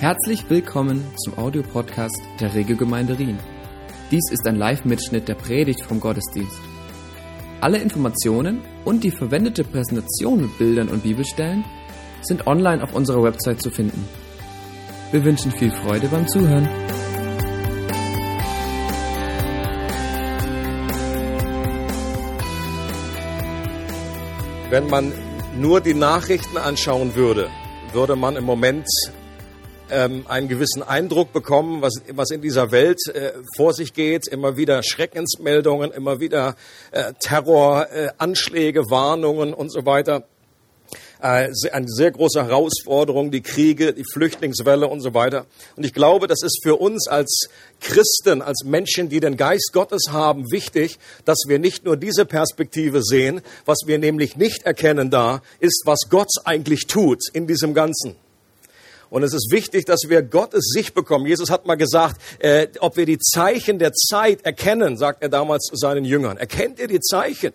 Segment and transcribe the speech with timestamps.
[0.00, 3.38] Herzlich willkommen zum Audiopodcast der Regelgemeinde Rien.
[4.10, 6.58] Dies ist ein Live-Mitschnitt der Predigt vom Gottesdienst.
[7.60, 11.66] Alle Informationen und die verwendete Präsentation mit Bildern und Bibelstellen
[12.22, 14.08] sind online auf unserer Website zu finden.
[15.12, 16.66] Wir wünschen viel Freude beim Zuhören.
[24.70, 25.12] Wenn man
[25.58, 27.50] nur die Nachrichten anschauen würde,
[27.92, 28.86] würde man im Moment
[29.90, 34.28] ähm, einen gewissen Eindruck bekommen, was, was in dieser Welt äh, vor sich geht.
[34.28, 36.56] Immer wieder Schreckensmeldungen, immer wieder
[36.90, 40.24] äh, Terroranschläge, äh, Warnungen und so weiter.
[41.22, 45.46] Äh, eine sehr große Herausforderung, die Kriege, die Flüchtlingswelle und so weiter.
[45.76, 47.48] Und ich glaube, das ist für uns als
[47.80, 53.02] Christen, als Menschen, die den Geist Gottes haben, wichtig, dass wir nicht nur diese Perspektive
[53.02, 53.42] sehen.
[53.66, 58.16] Was wir nämlich nicht erkennen da, ist, was Gott eigentlich tut in diesem Ganzen.
[59.10, 61.26] Und es ist wichtig, dass wir Gottes Sicht bekommen.
[61.26, 65.68] Jesus hat mal gesagt, äh, ob wir die Zeichen der Zeit erkennen, sagt er damals
[65.72, 66.36] seinen Jüngern.
[66.36, 67.52] Erkennt ihr die Zeichen?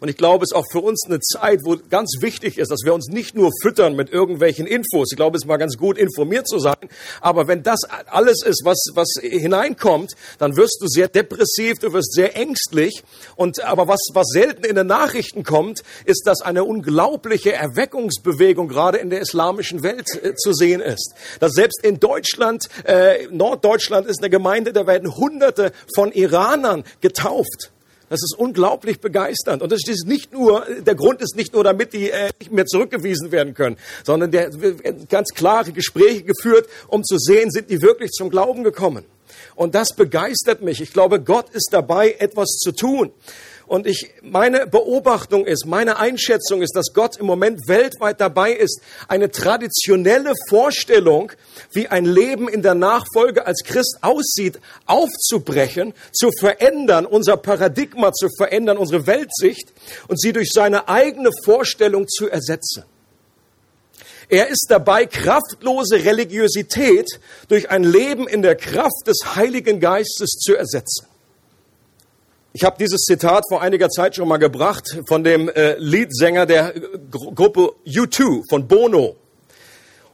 [0.00, 2.80] Und ich glaube, es ist auch für uns eine Zeit, wo ganz wichtig ist, dass
[2.84, 5.10] wir uns nicht nur füttern mit irgendwelchen Infos.
[5.10, 6.76] Ich glaube, es ist mal ganz gut, informiert zu sein.
[7.20, 12.12] Aber wenn das alles ist, was, was hineinkommt, dann wirst du sehr depressiv, du wirst
[12.12, 13.02] sehr ängstlich.
[13.36, 18.98] Und, aber was, was selten in den Nachrichten kommt, ist, dass eine unglaubliche Erweckungsbewegung gerade
[18.98, 21.14] in der islamischen Welt äh, zu sehen ist.
[21.40, 27.72] Dass selbst in Deutschland, äh, Norddeutschland ist eine Gemeinde, da werden Hunderte von Iranern getauft.
[28.08, 29.62] Das ist unglaublich begeisternd.
[29.62, 32.66] Und das ist nicht nur, der Grund ist nicht nur, damit die äh, nicht mehr
[32.66, 34.50] zurückgewiesen werden können, sondern der
[35.08, 39.04] ganz klare Gespräche geführt, um zu sehen, sind die wirklich zum Glauben gekommen.
[39.54, 40.80] Und das begeistert mich.
[40.80, 43.12] Ich glaube, Gott ist dabei, etwas zu tun.
[43.68, 48.80] Und ich, meine Beobachtung ist, meine Einschätzung ist, dass Gott im Moment weltweit dabei ist,
[49.08, 51.32] eine traditionelle Vorstellung,
[51.72, 58.30] wie ein Leben in der Nachfolge als Christ aussieht, aufzubrechen, zu verändern, unser Paradigma zu
[58.38, 59.68] verändern, unsere Weltsicht
[60.08, 62.84] und sie durch seine eigene Vorstellung zu ersetzen.
[64.30, 70.54] Er ist dabei, kraftlose Religiosität durch ein Leben in der Kraft des Heiligen Geistes zu
[70.54, 71.06] ersetzen.
[72.54, 76.74] Ich habe dieses Zitat vor einiger Zeit schon mal gebracht von dem äh, Leadsänger der
[76.74, 79.16] äh, Gruppe U2, von Bono.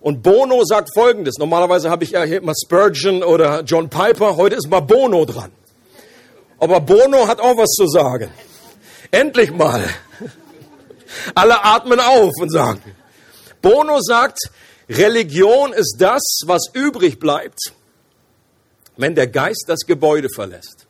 [0.01, 1.37] Und Bono sagt Folgendes.
[1.39, 4.37] Normalerweise habe ich ja hier immer Spurgeon oder John Piper.
[4.37, 5.53] Heute ist mal Bono dran.
[6.59, 8.31] Aber Bono hat auch was zu sagen.
[9.11, 9.83] Endlich mal.
[11.35, 12.83] Alle atmen auf und sagen.
[13.63, 14.39] Bono sagt,
[14.89, 17.73] Religion ist das, was übrig bleibt,
[18.97, 20.84] wenn der Geist das Gebäude verlässt.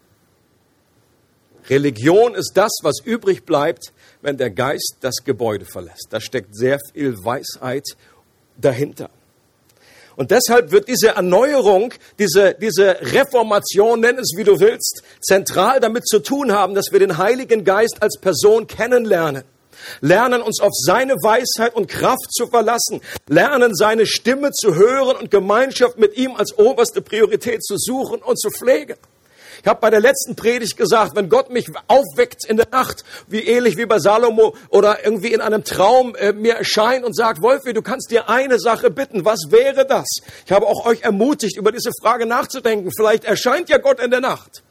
[1.69, 3.93] Religion ist das, was übrig bleibt,
[4.23, 6.09] wenn der Geist das Gebäude verlässt.
[6.11, 7.85] Da steckt sehr viel Weisheit
[8.57, 9.11] dahinter.
[10.17, 16.07] Und deshalb wird diese Erneuerung, diese, diese Reformation, nenn es wie du willst, zentral damit
[16.07, 19.43] zu tun haben, dass wir den Heiligen Geist als Person kennenlernen.
[20.01, 23.01] Lernen uns auf seine Weisheit und Kraft zu verlassen.
[23.29, 28.39] Lernen seine Stimme zu hören und Gemeinschaft mit ihm als oberste Priorität zu suchen und
[28.39, 28.97] zu pflegen.
[29.65, 33.41] Ich habe bei der letzten Predigt gesagt, wenn Gott mich aufweckt in der Nacht, wie
[33.41, 37.73] ähnlich wie bei Salomo oder irgendwie in einem Traum äh, mir erscheint und sagt, Wolfi,
[37.73, 39.25] du kannst dir eine Sache bitten.
[39.25, 40.05] Was wäre das?
[40.45, 42.91] Ich habe auch euch ermutigt, über diese Frage nachzudenken.
[42.95, 44.63] Vielleicht erscheint ja Gott in der Nacht.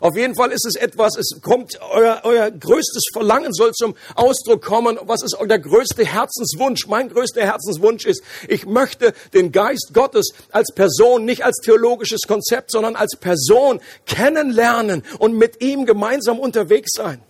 [0.00, 4.64] Auf jeden Fall ist es etwas, es kommt, euer, euer größtes Verlangen soll zum Ausdruck
[4.64, 4.98] kommen.
[5.02, 6.86] Was ist euer größter Herzenswunsch?
[6.86, 12.70] Mein größter Herzenswunsch ist, ich möchte den Geist Gottes als Person, nicht als theologisches Konzept,
[12.70, 17.22] sondern als Person kennenlernen und mit ihm gemeinsam unterwegs sein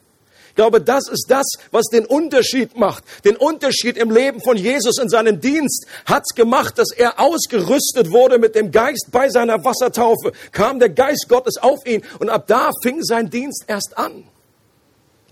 [0.58, 3.04] glaube, das ist das, was den Unterschied macht.
[3.24, 8.40] Den Unterschied im Leben von Jesus in seinem Dienst hat's gemacht, dass er ausgerüstet wurde
[8.40, 10.32] mit dem Geist bei seiner Wassertaufe.
[10.50, 14.24] Kam der Geist Gottes auf ihn und ab da fing sein Dienst erst an.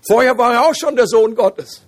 [0.07, 1.83] Vorher war er auch schon der Sohn Gottes.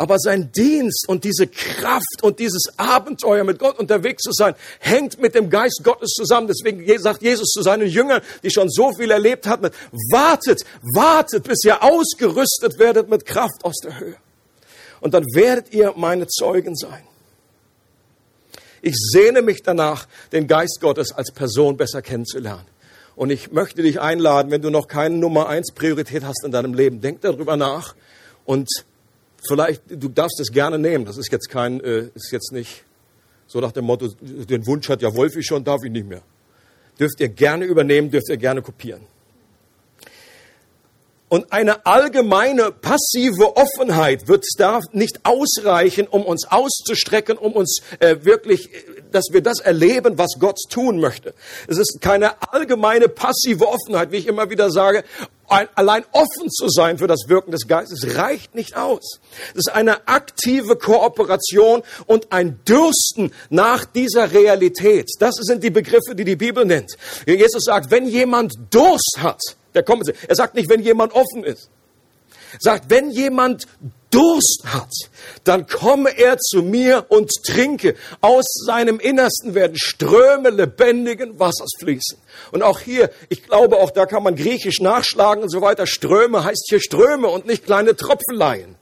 [0.00, 5.20] Aber sein Dienst und diese Kraft und dieses Abenteuer mit Gott unterwegs zu sein, hängt
[5.20, 6.48] mit dem Geist Gottes zusammen.
[6.48, 9.68] Deswegen sagt Jesus zu seinen Jüngern, die schon so viel erlebt hatten,
[10.10, 10.64] wartet,
[10.94, 14.16] wartet, bis ihr ausgerüstet werdet mit Kraft aus der Höhe.
[15.02, 17.02] Und dann werdet ihr meine Zeugen sein.
[18.80, 22.64] Ich sehne mich danach, den Geist Gottes als Person besser kennenzulernen.
[23.16, 26.72] Und ich möchte dich einladen, wenn du noch keine Nummer eins Priorität hast in deinem
[26.72, 27.94] Leben, denk darüber nach
[28.46, 28.66] und
[29.48, 31.04] vielleicht, du darfst es gerne nehmen.
[31.04, 32.84] Das ist jetzt kein, äh, ist jetzt nicht
[33.46, 36.22] so nach dem Motto, den Wunsch hat ja Wolfi schon, darf ich nicht mehr.
[36.98, 39.00] Dürft ihr gerne übernehmen, dürft ihr gerne kopieren.
[41.30, 48.16] Und eine allgemeine passive Offenheit wird da nicht ausreichen, um uns auszustrecken, um uns äh,
[48.22, 48.68] wirklich,
[49.12, 51.32] dass wir das erleben, was Gott tun möchte.
[51.68, 55.04] Es ist keine allgemeine passive Offenheit, wie ich immer wieder sage.
[55.46, 59.20] Ein, allein offen zu sein für das Wirken des Geistes reicht nicht aus.
[59.50, 65.08] Es ist eine aktive Kooperation und ein Dürsten nach dieser Realität.
[65.20, 66.96] Das sind die Begriffe, die die Bibel nennt.
[67.24, 69.40] Jesus sagt, wenn jemand Durst hat,
[69.74, 71.70] der kommt, er sagt nicht, wenn jemand offen ist.
[72.52, 73.66] Er sagt, wenn jemand
[74.10, 74.90] Durst hat,
[75.44, 77.94] dann komme er zu mir und trinke.
[78.20, 82.18] Aus seinem Innersten werden Ströme lebendigen Wassers fließen.
[82.50, 85.86] Und auch hier, ich glaube, auch da kann man griechisch nachschlagen und so weiter.
[85.86, 88.74] Ströme heißt hier Ströme und nicht kleine Tropfeleien.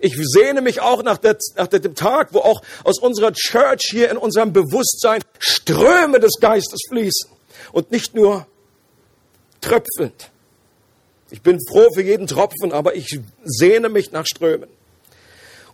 [0.00, 4.10] Ich sehne mich auch nach, der, nach dem Tag, wo auch aus unserer Church hier
[4.10, 7.30] in unserem Bewusstsein Ströme des Geistes fließen
[7.72, 8.46] und nicht nur
[9.60, 10.30] tröpfelnd.
[11.30, 14.68] Ich bin froh für jeden Tropfen, aber ich sehne mich nach Strömen.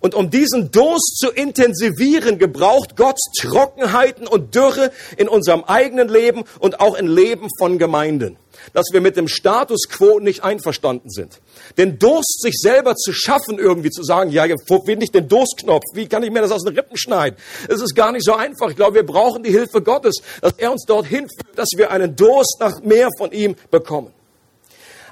[0.00, 6.44] Und um diesen Durst zu intensivieren, gebraucht Gott Trockenheiten und Dürre in unserem eigenen Leben
[6.58, 8.36] und auch im Leben von Gemeinden.
[8.72, 11.40] Dass wir mit dem Status quo nicht einverstanden sind.
[11.76, 15.84] Den Durst sich selber zu schaffen, irgendwie zu sagen, ja, wo finde ich den Durstknopf?
[15.94, 17.36] Wie kann ich mir das aus den Rippen schneiden?
[17.68, 18.70] Es ist gar nicht so einfach.
[18.70, 22.16] Ich glaube, wir brauchen die Hilfe Gottes, dass er uns dorthin führt, dass wir einen
[22.16, 24.12] Durst nach mehr von ihm bekommen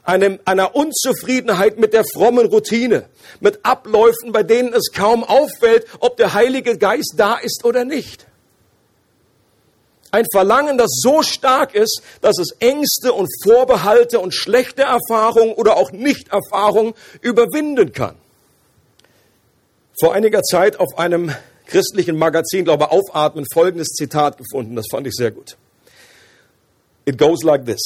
[0.05, 3.07] einem, einer Unzufriedenheit mit der frommen Routine,
[3.41, 8.27] mit Abläufen, bei denen es kaum auffällt, ob der Heilige Geist da ist oder nicht.
[10.13, 15.77] Ein Verlangen, das so stark ist, dass es Ängste und Vorbehalte und schlechte Erfahrungen oder
[15.77, 18.15] auch Nichterfahrungen überwinden kann.
[19.99, 21.35] Vor einiger Zeit auf einem
[21.67, 24.77] christlichen Magazin, glaube Aufatmen, folgendes Zitat gefunden.
[24.77, 25.57] Das fand ich sehr gut.
[27.05, 27.81] It goes like this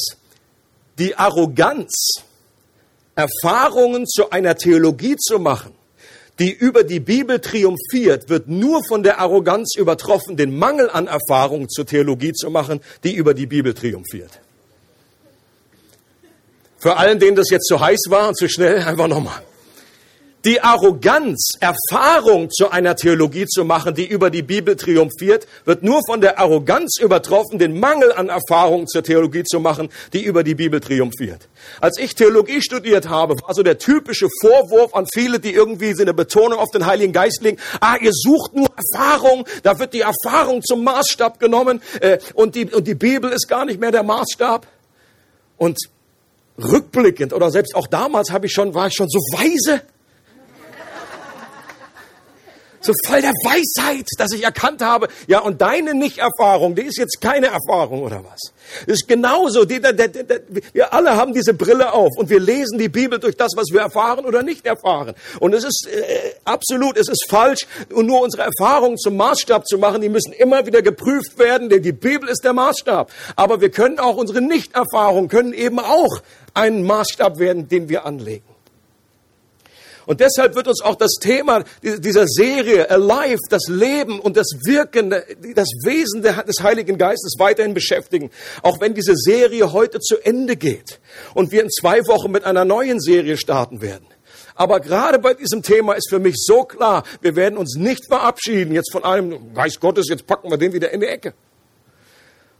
[0.97, 2.23] die Arroganz,
[3.15, 5.73] Erfahrungen zu einer Theologie zu machen,
[6.39, 11.67] die über die Bibel triumphiert, wird nur von der Arroganz übertroffen, den Mangel an Erfahrung
[11.69, 14.39] zur Theologie zu machen, die über die Bibel triumphiert.
[16.79, 19.41] Für allen, denen das jetzt zu heiß war und zu schnell, einfach nochmal
[20.47, 25.99] die Arroganz, Erfahrung zu einer Theologie zu machen, die über die Bibel triumphiert, wird nur
[26.07, 30.55] von der Arroganz übertroffen, den Mangel an Erfahrung zur Theologie zu machen, die über die
[30.55, 31.49] Bibel triumphiert.
[31.81, 36.03] Als ich Theologie studiert habe, war so der typische Vorwurf an viele, die irgendwie so
[36.03, 40.01] eine Betonung auf den Heiligen Geist legen, ah, ihr sucht nur Erfahrung, da wird die
[40.01, 44.03] Erfahrung zum Maßstab genommen äh, und, die, und die Bibel ist gar nicht mehr der
[44.03, 44.65] Maßstab.
[45.57, 45.77] Und
[46.57, 49.81] rückblickend oder selbst auch damals habe ich schon, war ich schon so weise,
[52.81, 57.21] so voll der Weisheit, dass ich erkannt habe, ja, und deine Nichterfahrung, die ist jetzt
[57.21, 58.53] keine Erfahrung oder was.
[58.85, 62.77] Das ist genauso, die, die, die, wir alle haben diese Brille auf und wir lesen
[62.77, 65.15] die Bibel durch das, was wir erfahren oder nicht erfahren.
[65.39, 70.01] Und es ist äh, absolut, es ist falsch, nur unsere Erfahrungen zum Maßstab zu machen.
[70.01, 73.11] Die müssen immer wieder geprüft werden, denn die Bibel ist der Maßstab.
[73.35, 76.21] Aber wir können auch unsere Nichterfahrungen können eben auch
[76.53, 78.56] ein Maßstab werden, den wir anlegen.
[80.07, 85.09] Und deshalb wird uns auch das Thema dieser Serie Alive, das Leben und das Wirken,
[85.09, 88.31] das Wesen des Heiligen Geistes weiterhin beschäftigen.
[88.63, 90.99] Auch wenn diese Serie heute zu Ende geht
[91.33, 94.07] und wir in zwei Wochen mit einer neuen Serie starten werden.
[94.55, 98.73] Aber gerade bei diesem Thema ist für mich so klar, wir werden uns nicht verabschieden
[98.73, 101.33] jetzt von einem Geist Gottes, jetzt packen wir den wieder in die Ecke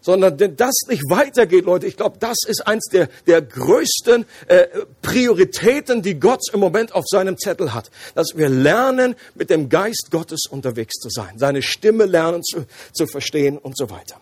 [0.07, 4.67] sondern wenn das nicht weitergeht, Leute, ich glaube, das ist eins der, der größten äh,
[5.01, 10.07] Prioritäten, die Gott im Moment auf seinem Zettel hat, dass wir lernen, mit dem Geist
[10.09, 14.15] Gottes unterwegs zu sein, seine Stimme lernen zu, zu verstehen und so weiter.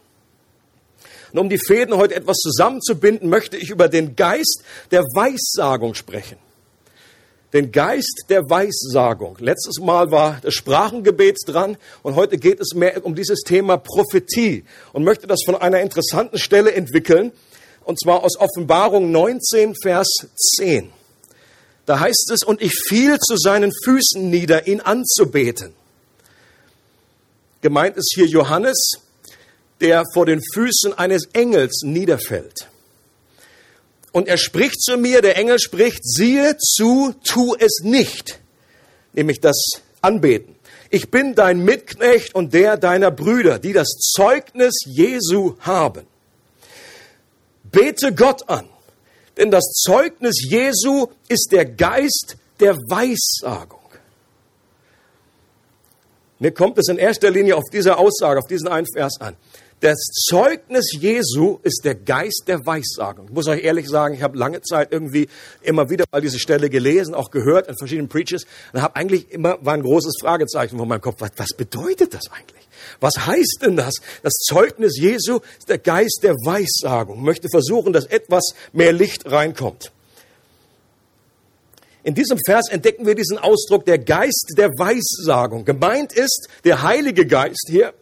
[1.31, 6.37] Und um die Fäden heute etwas zusammenzubinden, möchte ich über den Geist der Weissagung sprechen
[7.55, 9.37] den Geist der Weissagung.
[9.39, 14.65] Letztes Mal war das Sprachengebet dran und heute geht es mehr um dieses Thema Prophetie
[14.91, 17.31] und möchte das von einer interessanten Stelle entwickeln
[17.85, 20.09] und zwar aus Offenbarung 19, Vers
[20.57, 20.91] 10.
[21.85, 25.73] Da heißt es, und ich fiel zu seinen Füßen nieder, ihn anzubeten.
[27.61, 28.97] Gemeint ist hier Johannes,
[29.79, 32.67] der vor den Füßen eines Engels niederfällt.
[34.15, 38.39] Und er spricht zu mir, der Engel spricht, siehe zu, tu es nicht.
[39.11, 39.57] Nämlich das
[39.99, 40.55] Anbeten.
[40.89, 46.07] Ich bin dein Mitknecht und der deiner Brüder, die das Zeugnis Jesu haben.
[47.65, 48.69] Bete Gott an,
[49.35, 53.81] denn das Zeugnis Jesu ist der Geist der Weissagung.
[56.39, 59.35] Mir kommt es in erster Linie auf diese Aussage, auf diesen einen Vers an.
[59.81, 59.97] Das
[60.29, 63.25] Zeugnis Jesu ist der Geist der Weissagung.
[63.25, 65.27] Ich muss euch ehrlich sagen, ich habe lange Zeit irgendwie
[65.61, 69.57] immer wieder mal diese Stelle gelesen, auch gehört in verschiedenen Preaches und habe eigentlich immer
[69.61, 71.17] war ein großes Fragezeichen vor meinem Kopf.
[71.19, 72.67] Was, was bedeutet das eigentlich?
[72.99, 73.95] Was heißt denn das?
[74.23, 77.17] Das Zeugnis Jesu ist der Geist der Weissagung.
[77.17, 79.91] Ich möchte versuchen, dass etwas mehr Licht reinkommt.
[82.03, 85.65] In diesem Vers entdecken wir diesen Ausdruck der Geist der Weissagung.
[85.65, 87.93] Gemeint ist der Heilige Geist hier,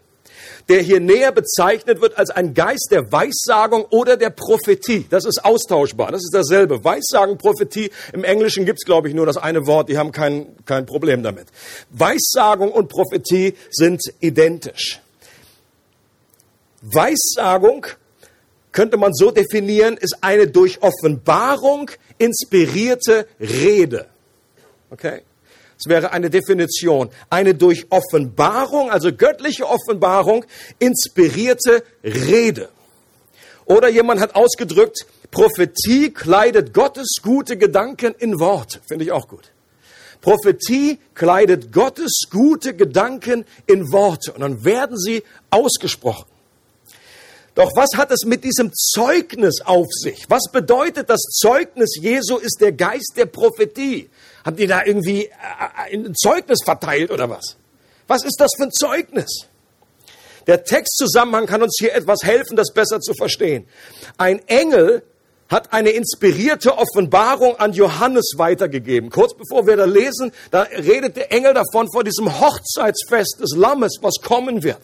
[0.70, 5.06] der hier näher bezeichnet wird als ein Geist der Weissagung oder der Prophetie.
[5.10, 6.84] Das ist austauschbar, das ist dasselbe.
[6.84, 10.86] Weissagen, Prophetie, im Englischen gibt's glaube ich, nur das eine Wort, die haben kein, kein
[10.86, 11.48] Problem damit.
[11.90, 15.02] Weissagung und Prophetie sind identisch.
[16.82, 17.88] Weissagung
[18.72, 24.08] könnte man so definieren, ist eine durch Offenbarung inspirierte Rede.
[24.90, 25.22] Okay?
[25.84, 27.10] Das wäre eine Definition.
[27.30, 30.46] Eine durch Offenbarung, also göttliche Offenbarung,
[30.80, 32.70] inspirierte Rede.
[33.66, 38.80] Oder jemand hat ausgedrückt, Prophetie kleidet Gottes gute Gedanken in Wort.
[38.88, 39.52] Finde ich auch gut.
[40.22, 46.28] Prophetie kleidet Gottes gute Gedanken in Worte und dann werden sie ausgesprochen.
[47.56, 50.24] Doch was hat es mit diesem Zeugnis auf sich?
[50.30, 54.10] Was bedeutet das Zeugnis Jesu ist der Geist der Prophetie?
[54.46, 55.30] Haben die da irgendwie äh,
[55.92, 57.58] äh, ein Zeugnis verteilt oder was?
[58.08, 59.48] Was ist das für ein Zeugnis?
[60.48, 63.66] Der Textzusammenhang kann uns hier etwas helfen, das besser zu verstehen.
[64.18, 65.04] Ein Engel
[65.50, 69.10] hat eine inspirierte Offenbarung an Johannes weitergegeben.
[69.10, 74.00] Kurz bevor wir da lesen, da redet der Engel davon vor diesem Hochzeitsfest des Lammes,
[74.02, 74.82] was kommen wird.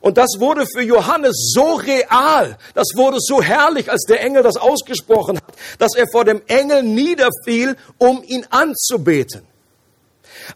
[0.00, 4.56] Und das wurde für Johannes so real, das wurde so herrlich, als der Engel das
[4.56, 9.48] ausgesprochen hat, dass er vor dem Engel niederfiel, um ihn anzubeten.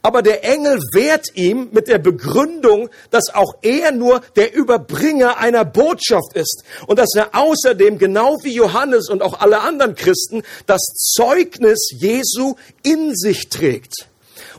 [0.01, 5.65] Aber der Engel wehrt ihm mit der Begründung, dass auch er nur der Überbringer einer
[5.65, 10.81] Botschaft ist und dass er außerdem, genau wie Johannes und auch alle anderen Christen, das
[11.15, 14.07] Zeugnis Jesu in sich trägt.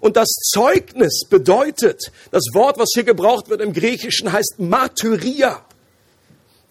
[0.04, 5.64] Und das Zeugnis bedeutet, das Wort, was hier gebraucht wird im Griechischen, heißt Martyria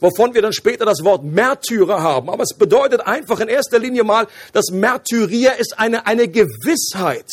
[0.00, 2.28] wovon wir dann später das Wort Märtyrer haben.
[2.28, 7.30] Aber es bedeutet einfach in erster Linie mal, dass Märtyria ist eine, eine Gewissheit,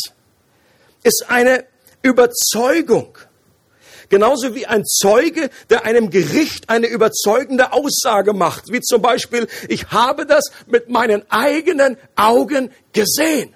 [1.01, 1.65] ist eine
[2.03, 3.17] Überzeugung.
[4.09, 9.89] Genauso wie ein Zeuge, der einem Gericht eine überzeugende Aussage macht, wie zum Beispiel, ich
[9.89, 13.55] habe das mit meinen eigenen Augen gesehen.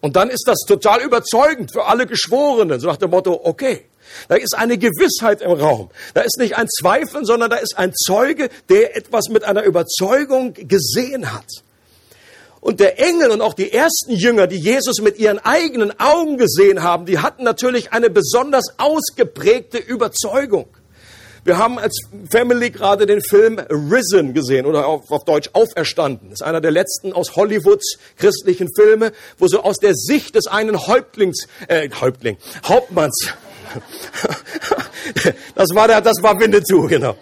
[0.00, 3.86] Und dann ist das total überzeugend für alle Geschworenen, so nach dem Motto, okay.
[4.28, 5.90] Da ist eine Gewissheit im Raum.
[6.14, 10.54] Da ist nicht ein Zweifel, sondern da ist ein Zeuge, der etwas mit einer Überzeugung
[10.54, 11.46] gesehen hat.
[12.60, 16.82] Und der Engel und auch die ersten Jünger, die Jesus mit ihren eigenen Augen gesehen
[16.82, 20.66] haben, die hatten natürlich eine besonders ausgeprägte Überzeugung.
[21.44, 26.30] Wir haben als Family gerade den Film Risen gesehen oder auf, auf, Deutsch Auferstanden.
[26.30, 30.46] Das ist einer der letzten aus Hollywoods christlichen Filme, wo so aus der Sicht des
[30.46, 33.32] einen Häuptlings, äh, Häuptling, Hauptmanns,
[35.54, 37.16] das war der, das war Winnetou, genau.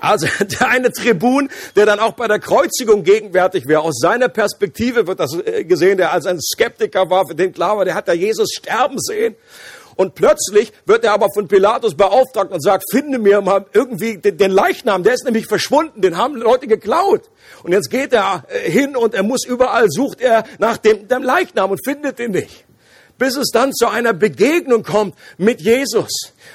[0.00, 0.26] Also
[0.60, 5.20] der eine Tribun, der dann auch bei der Kreuzigung gegenwärtig wäre, aus seiner Perspektive wird
[5.20, 8.14] das äh, gesehen, der als ein Skeptiker war, für den klar war, der hat ja
[8.14, 9.36] Jesus sterben sehen.
[9.96, 14.50] Und plötzlich wird er aber von Pilatus beauftragt und sagt, finde mir mal irgendwie den
[14.50, 17.22] Leichnam, der ist nämlich verschwunden, den haben Leute geklaut.
[17.62, 21.22] Und jetzt geht er äh, hin und er muss überall, sucht er nach dem, dem
[21.22, 22.66] Leichnam und findet ihn nicht.
[23.18, 26.10] Bis es dann zu einer Begegnung kommt mit Jesus.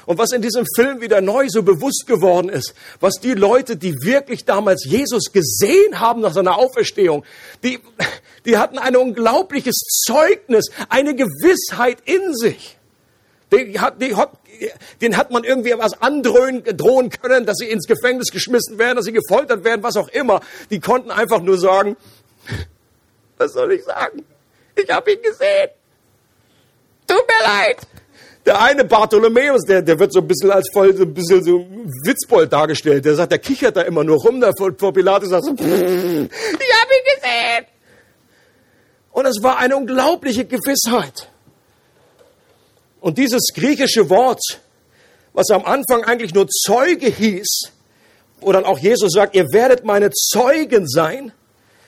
[0.05, 3.95] Und was in diesem Film wieder neu so bewusst geworden ist, was die Leute, die
[4.03, 7.25] wirklich damals Jesus gesehen haben nach seiner Auferstehung,
[7.63, 7.79] die,
[8.45, 12.77] die hatten ein unglaubliches Zeugnis, eine Gewissheit in sich.
[13.51, 14.31] Den hat, den, hat,
[15.01, 19.05] den hat man irgendwie was androhen drohen können, dass sie ins Gefängnis geschmissen werden, dass
[19.05, 20.39] sie gefoltert werden, was auch immer.
[20.69, 21.97] Die konnten einfach nur sagen,
[23.37, 24.23] was soll ich sagen?
[24.75, 25.69] Ich habe ihn gesehen.
[27.07, 27.77] Tut mir leid.
[28.45, 31.59] Der eine Bartholomäus, der, der wird so ein bisschen als voll, so ein bisschen so
[32.05, 33.05] Witzbold dargestellt.
[33.05, 35.67] Der sagt, der kichert da immer nur rum, vor, vor Pilatus sagt so, ich habe
[35.67, 37.65] ihn gesehen.
[39.11, 41.30] Und es war eine unglaubliche Gewissheit.
[43.01, 44.41] Und dieses griechische Wort,
[45.33, 47.71] was am Anfang eigentlich nur Zeuge hieß,
[48.39, 51.31] wo dann auch Jesus sagt, ihr werdet meine Zeugen sein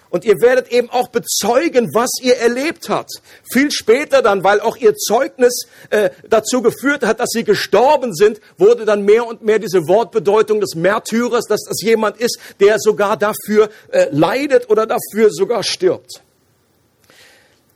[0.09, 3.11] und ihr werdet eben auch bezeugen, was ihr erlebt habt.
[3.51, 8.39] Viel später dann, weil auch ihr Zeugnis äh, dazu geführt hat, dass sie gestorben sind,
[8.57, 13.17] wurde dann mehr und mehr diese Wortbedeutung des Märtyrers, dass das jemand ist, der sogar
[13.17, 16.23] dafür äh, leidet oder dafür sogar stirbt.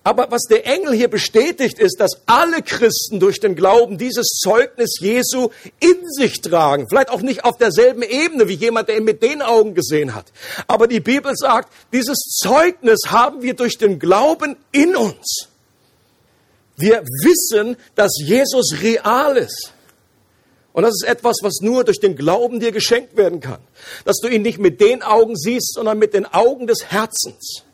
[0.07, 5.01] Aber was der Engel hier bestätigt, ist, dass alle Christen durch den Glauben dieses Zeugnis
[5.01, 5.49] Jesu
[5.81, 6.87] in sich tragen.
[6.87, 10.31] Vielleicht auch nicht auf derselben Ebene wie jemand, der ihn mit den Augen gesehen hat.
[10.65, 15.49] Aber die Bibel sagt, dieses Zeugnis haben wir durch den Glauben in uns.
[16.77, 19.73] Wir wissen, dass Jesus real ist.
[20.71, 23.59] Und das ist etwas, was nur durch den Glauben dir geschenkt werden kann.
[24.05, 27.66] Dass du ihn nicht mit den Augen siehst, sondern mit den Augen des Herzens.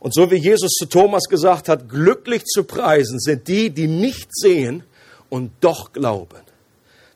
[0.00, 4.34] Und so wie Jesus zu Thomas gesagt hat, glücklich zu preisen sind die, die nicht
[4.34, 4.82] sehen
[5.28, 6.38] und doch glauben.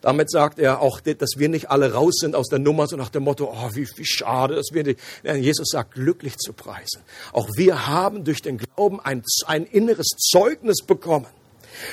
[0.03, 3.09] Damit sagt er auch, dass wir nicht alle raus sind aus der Nummer, so nach
[3.09, 7.01] dem Motto, oh, wie, wie schade, dass wir die, Jesus sagt, glücklich zu preisen.
[7.33, 11.27] Auch wir haben durch den Glauben ein, ein inneres Zeugnis bekommen.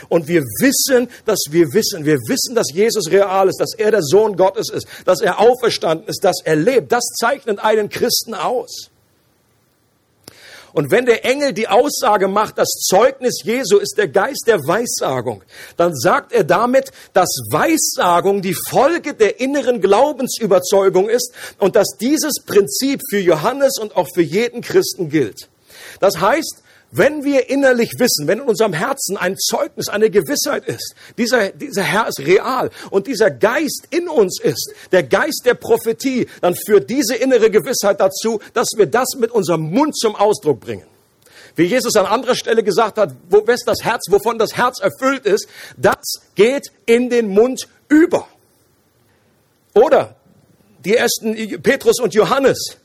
[0.10, 4.03] Und wir wissen, dass wir wissen, wir wissen, dass Jesus real ist, dass er der
[4.03, 6.91] Sohn Gottes ist, dass er auferstanden ist, dass er lebt.
[6.91, 8.91] Das zeichnet einen Christen aus.
[10.73, 15.43] Und wenn der Engel die Aussage macht, das Zeugnis Jesu ist der Geist der Weissagung,
[15.77, 22.43] dann sagt er damit, dass Weissagung die Folge der inneren Glaubensüberzeugung ist und dass dieses
[22.45, 25.49] Prinzip für Johannes und auch für jeden Christen gilt.
[25.99, 30.93] Das heißt, wenn wir innerlich wissen, wenn in unserem Herzen ein Zeugnis, eine Gewissheit ist,
[31.17, 36.27] dieser, dieser Herr ist real und dieser Geist in uns ist, der Geist der Prophetie,
[36.41, 40.86] dann führt diese innere Gewissheit dazu, dass wir das mit unserem Mund zum Ausdruck bringen.
[41.55, 45.25] Wie Jesus an anderer Stelle gesagt hat, wo wes das Herz, wovon das Herz erfüllt
[45.25, 48.27] ist, das geht in den Mund über.
[49.74, 50.15] Oder
[50.83, 52.77] die ersten Petrus und Johannes,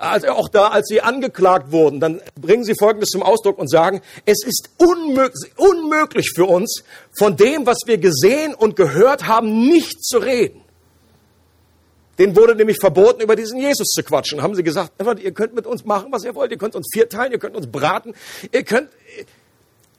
[0.00, 4.00] also auch da, als sie angeklagt wurden, dann bringen sie Folgendes zum Ausdruck und sagen,
[4.24, 10.18] es ist unmöglich, für uns, von dem, was wir gesehen und gehört haben, nicht zu
[10.18, 10.62] reden.
[12.18, 14.42] Den wurde nämlich verboten, über diesen Jesus zu quatschen.
[14.42, 14.92] Haben sie gesagt,
[15.22, 17.66] ihr könnt mit uns machen, was ihr wollt, ihr könnt uns vierteilen, ihr könnt uns
[17.66, 18.14] braten,
[18.52, 18.88] ihr könnt,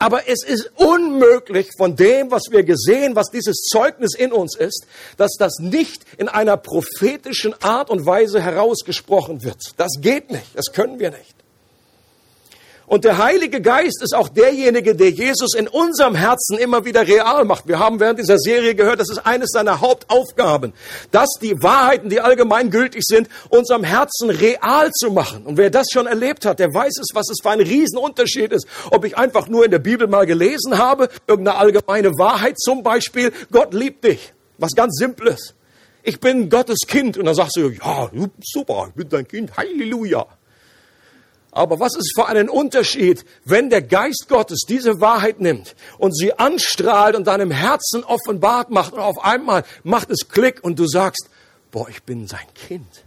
[0.02, 4.88] aber es ist unmöglich von dem, was wir gesehen, was dieses Zeugnis in uns ist,
[5.18, 9.62] dass das nicht in einer prophetischen Art und Weise herausgesprochen wird.
[9.78, 10.48] Das geht nicht.
[10.56, 11.36] Das können wir nicht.
[12.92, 17.46] Und der Heilige Geist ist auch derjenige, der Jesus in unserem Herzen immer wieder real
[17.46, 17.66] macht.
[17.66, 20.74] Wir haben während dieser Serie gehört, das ist eines seiner Hauptaufgaben,
[21.10, 25.46] dass die Wahrheiten, die allgemein gültig sind, unserem Herzen real zu machen.
[25.46, 28.68] Und wer das schon erlebt hat, der weiß es, was es für ein Riesenunterschied ist,
[28.90, 33.32] ob ich einfach nur in der Bibel mal gelesen habe, irgendeine allgemeine Wahrheit, zum Beispiel,
[33.54, 34.34] Gott liebt dich.
[34.58, 35.56] Was ganz Simples.
[36.04, 37.18] Ich bin Gottes Kind.
[37.18, 38.12] Und dann sagst du, ja,
[38.44, 40.28] super, ich bin dein Kind, Halleluja.
[41.52, 46.34] Aber was ist für einen Unterschied, wenn der Geist Gottes diese Wahrheit nimmt und sie
[46.34, 51.30] anstrahlt und deinem Herzen offenbart macht und auf einmal macht es Klick und du sagst,
[51.72, 53.04] boah, ich bin sein Kind.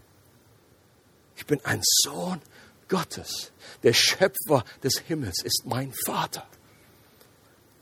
[1.37, 2.41] Ich bin ein Sohn
[2.89, 3.51] Gottes.
[3.83, 6.47] Der Schöpfer des Himmels ist mein Vater.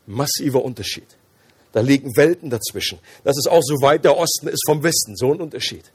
[0.06, 1.06] Massiver Unterschied.
[1.72, 2.98] Da liegen Welten dazwischen.
[3.24, 5.16] Das ist auch so weit der Osten ist vom Westen.
[5.16, 5.90] So ein Unterschied.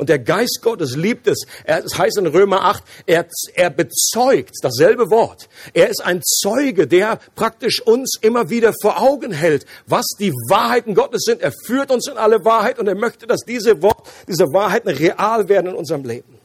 [0.00, 1.42] Und der Geist Gottes liebt es.
[1.62, 5.50] Er, es heißt in Römer 8, er, er bezeugt, dasselbe Wort.
[5.74, 10.94] Er ist ein Zeuge, der praktisch uns immer wieder vor Augen hält, was die Wahrheiten
[10.94, 11.42] Gottes sind.
[11.42, 15.50] Er führt uns in alle Wahrheit und er möchte, dass diese, Wort, diese Wahrheiten real
[15.50, 16.38] werden in unserem Leben.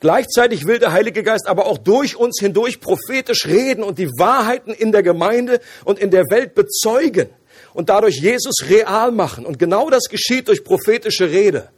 [0.00, 4.72] Gleichzeitig will der Heilige Geist aber auch durch uns hindurch prophetisch reden und die Wahrheiten
[4.72, 7.28] in der Gemeinde und in der Welt bezeugen
[7.74, 9.44] und dadurch Jesus real machen.
[9.44, 11.68] Und genau das geschieht durch prophetische Rede.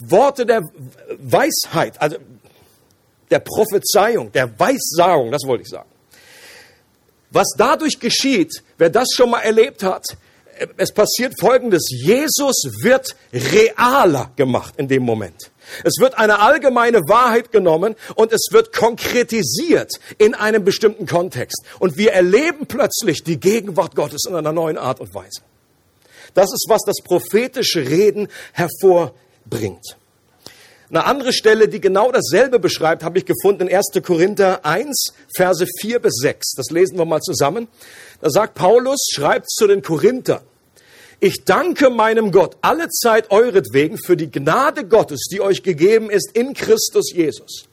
[0.00, 0.62] Worte der
[1.18, 2.16] Weisheit, also
[3.30, 5.88] der Prophezeiung, der Weissagung, das wollte ich sagen.
[7.30, 10.04] Was dadurch geschieht, wer das schon mal erlebt hat,
[10.76, 11.84] es passiert Folgendes.
[11.90, 15.50] Jesus wird realer gemacht in dem Moment.
[15.84, 21.62] Es wird eine allgemeine Wahrheit genommen und es wird konkretisiert in einem bestimmten Kontext.
[21.78, 25.42] Und wir erleben plötzlich die Gegenwart Gottes in einer neuen Art und Weise.
[26.32, 29.96] Das ist, was das prophetische Reden hervorbringt bringt.
[30.90, 34.02] Eine andere Stelle, die genau dasselbe beschreibt, habe ich gefunden in 1.
[34.02, 36.52] Korinther 1, Verse 4 bis 6.
[36.56, 37.68] Das lesen wir mal zusammen.
[38.22, 40.40] Da sagt Paulus, schreibt zu den Korinthern,
[41.20, 46.30] ich danke meinem Gott alle Zeit euretwegen für die Gnade Gottes, die euch gegeben ist
[46.34, 47.67] in Christus Jesus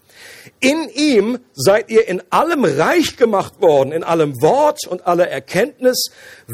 [0.60, 6.12] in ihm seid ihr in allem reich gemacht worden, in allem Wort und aller Erkenntnis,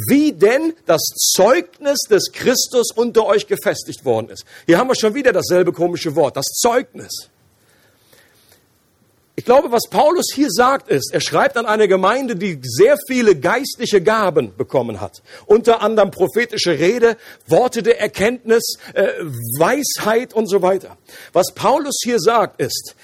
[0.08, 1.02] wie denn das
[1.36, 4.46] Zeugnis des Christus unter euch gefestigt worden ist.
[4.66, 7.30] Hier haben wir schon wieder dasselbe komische Wort, das Zeugnis.
[9.36, 13.36] Ich glaube, was Paulus hier sagt, ist, er schreibt an eine Gemeinde, die sehr viele
[13.36, 15.24] geistliche Gaben bekommen hat.
[15.46, 19.08] Unter anderem prophetische Rede, Worte der Erkenntnis, äh,
[19.58, 20.98] Weisheit und so weiter.
[21.34, 22.96] Was Paulus hier sagt, ist,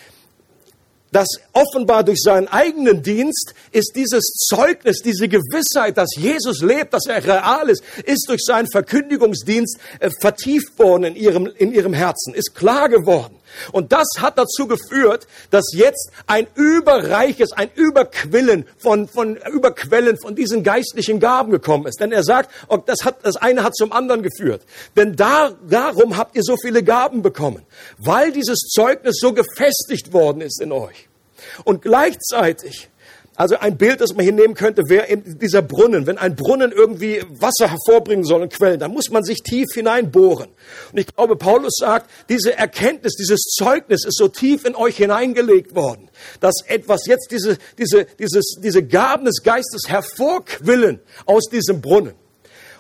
[1.11, 7.05] dass offenbar durch seinen eigenen Dienst ist dieses Zeugnis, diese Gewissheit, dass Jesus lebt, dass
[7.05, 12.33] er real ist, ist durch seinen Verkündigungsdienst äh, vertieft worden in ihrem, in ihrem Herzen,
[12.33, 13.35] ist klar geworden.
[13.71, 20.36] Und das hat dazu geführt, dass jetzt ein überreiches, ein Überquillen von, von, Überquellen von
[20.36, 21.99] diesen geistlichen Gaben gekommen ist.
[21.99, 22.51] Denn er sagt,
[22.86, 24.62] das, hat, das eine hat zum anderen geführt.
[24.95, 27.65] Denn da, darum habt ihr so viele Gaben bekommen.
[27.97, 31.07] Weil dieses Zeugnis so gefestigt worden ist in euch.
[31.63, 32.89] Und gleichzeitig
[33.38, 36.08] also ein Bild, das man hier nehmen könnte, wäre eben dieser Brunnen.
[36.08, 40.50] Wenn ein Brunnen irgendwie Wasser hervorbringen soll und Quellen, dann muss man sich tief hineinbohren.
[40.91, 45.76] Und ich glaube, Paulus sagt, diese Erkenntnis, dieses Zeugnis ist so tief in euch hineingelegt
[45.76, 52.15] worden, dass etwas jetzt diese, diese, dieses, diese Gaben des Geistes hervorquillen aus diesem Brunnen.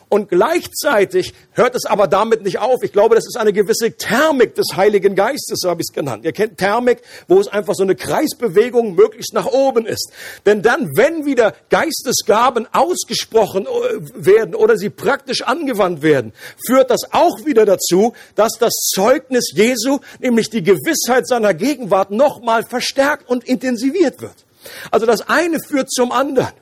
[0.09, 2.81] Und gleichzeitig hört es aber damit nicht auf.
[2.81, 6.23] Ich glaube, das ist eine gewisse Thermik des Heiligen Geistes, so habe ich es genannt.
[6.23, 10.11] Ihr kennt Thermik, wo es einfach so eine Kreisbewegung möglichst nach oben ist.
[10.45, 16.31] Denn dann, wenn wieder Geistesgaben ausgesprochen äh, werden oder sie praktisch angewandt werden,
[16.65, 22.63] führt das auch wieder dazu, dass das Zeugnis Jesu, nämlich die Gewissheit seiner Gegenwart, nochmal
[22.63, 24.45] verstärkt und intensiviert wird.
[24.89, 26.53] Also das eine führt zum anderen.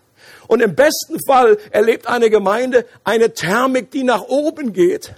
[0.48, 5.14] Und im besten Fall erlebt eine Gemeinde eine Thermik, die nach oben geht.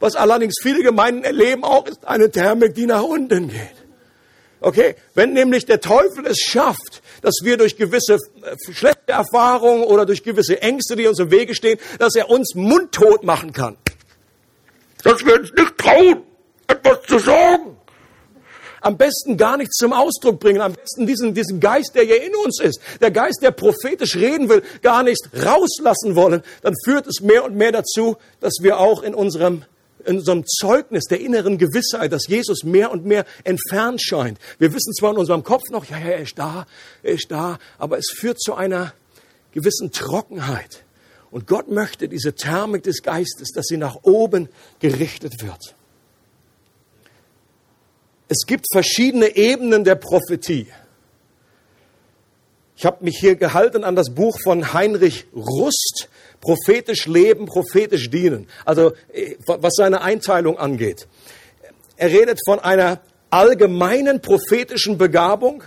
[0.00, 3.74] Was allerdings viele Gemeinden erleben auch, ist eine Thermik, die nach unten geht.
[4.60, 4.94] Okay?
[5.14, 10.22] Wenn nämlich der Teufel es schafft, dass wir durch gewisse äh, schlechte Erfahrungen oder durch
[10.22, 13.76] gewisse Ängste, die uns im Wege stehen, dass er uns mundtot machen kann.
[15.02, 16.22] Dass wir uns nicht trauen,
[16.66, 17.77] etwas zu sagen
[18.80, 22.34] am besten gar nichts zum Ausdruck bringen, am besten diesen, diesen Geist, der hier in
[22.44, 27.20] uns ist, der Geist, der prophetisch reden will, gar nicht rauslassen wollen, dann führt es
[27.20, 29.64] mehr und mehr dazu, dass wir auch in unserem
[30.04, 34.38] in unserem Zeugnis der inneren Gewissheit, dass Jesus mehr und mehr entfernt scheint.
[34.58, 36.66] Wir wissen zwar in unserem Kopf noch, ja, ja, er ist da,
[37.02, 38.94] er ist da, aber es führt zu einer
[39.52, 40.84] gewissen Trockenheit.
[41.30, 44.48] Und Gott möchte diese Thermik des Geistes, dass sie nach oben
[44.80, 45.74] gerichtet wird.
[48.28, 50.66] Es gibt verschiedene Ebenen der Prophetie.
[52.76, 56.08] Ich habe mich hier gehalten an das Buch von Heinrich Rust,
[56.40, 58.46] prophetisch leben, prophetisch dienen.
[58.64, 61.08] Also äh, was seine Einteilung angeht.
[61.96, 65.64] Er redet von einer allgemeinen prophetischen Begabung.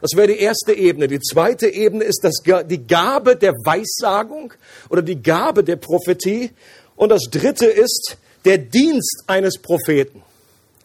[0.00, 1.08] Das wäre die erste Ebene.
[1.08, 4.52] Die zweite Ebene ist das, die Gabe der Weissagung
[4.88, 6.50] oder die Gabe der Prophetie.
[6.96, 10.22] Und das dritte ist der Dienst eines Propheten.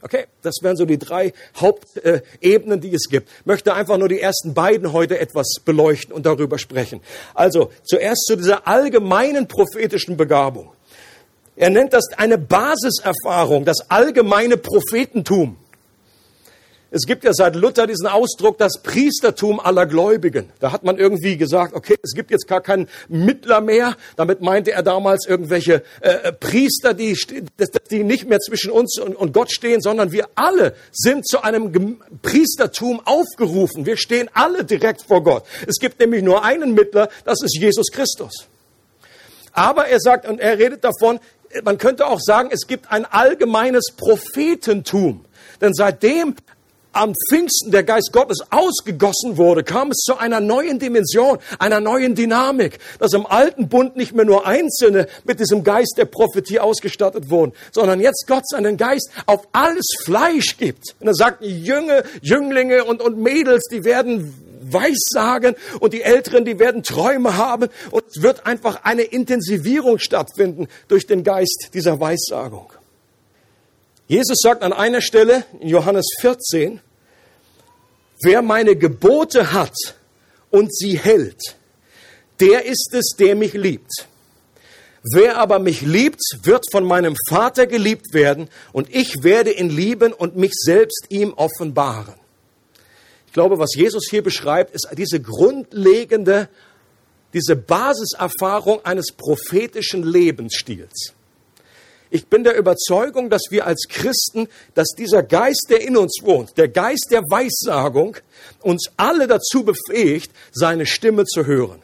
[0.06, 3.28] Okay, das wären so die drei Hauptebenen, die es gibt.
[3.40, 7.02] Ich möchte einfach nur die ersten beiden heute etwas beleuchten und darüber sprechen.
[7.34, 10.70] Also zuerst zu dieser allgemeinen prophetischen Begabung.
[11.56, 15.58] Er nennt das eine Basiserfahrung, das allgemeine Prophetentum.
[16.92, 20.52] Es gibt ja seit Luther diesen Ausdruck, das Priestertum aller Gläubigen.
[20.60, 23.98] Da hat man irgendwie gesagt, okay, es gibt jetzt gar keinen Mittler mehr.
[24.16, 27.18] Damit meinte er damals irgendwelche äh, äh Priester, die,
[27.92, 32.00] die nicht mehr zwischen uns und, und Gott stehen, sondern wir alle sind zu einem
[32.22, 33.86] Priestertum aufgerufen.
[33.86, 35.44] Wir stehen alle direkt vor Gott.
[35.68, 38.46] Es gibt nämlich nur einen Mittler, das ist Jesus Christus.
[39.52, 41.20] Aber er sagt, und er redet davon,
[41.64, 45.26] man könnte auch sagen, es gibt ein allgemeines Prophetentum.
[45.62, 46.36] Denn seitdem
[46.96, 52.16] am Pfingsten der Geist Gottes ausgegossen wurde, kam es zu einer neuen Dimension, einer neuen
[52.16, 57.30] Dynamik, dass im alten Bund nicht mehr nur Einzelne mit diesem Geist der Prophetie ausgestattet
[57.30, 60.96] wurden, sondern jetzt Gott seinen Geist auf alles Fleisch gibt.
[61.00, 64.34] Und er sagt, Jünger, Jünglinge und, und Mädels, die werden
[64.72, 70.68] Weissagen und die Älteren, die werden Träume haben und es wird einfach eine Intensivierung stattfinden
[70.88, 72.72] durch den Geist dieser Weissagung.
[74.08, 76.80] Jesus sagt an einer Stelle in Johannes 14,
[78.22, 79.76] wer meine Gebote hat
[80.50, 81.56] und sie hält,
[82.40, 84.08] der ist es, der mich liebt.
[85.14, 90.14] Wer aber mich liebt, wird von meinem Vater geliebt werden und ich werde ihn lieben
[90.14, 92.16] und mich selbst ihm offenbaren.
[93.28, 96.50] Ich glaube, was Jesus hier beschreibt, ist diese grundlegende,
[97.34, 101.14] diese Basiserfahrung eines prophetischen Lebensstils.
[102.16, 106.58] Ich bin der Überzeugung, dass wir als Christen, dass dieser Geist, der in uns wohnt,
[106.58, 108.16] der Geist der Weissagung,
[108.62, 111.82] uns alle dazu befähigt, seine Stimme zu hören.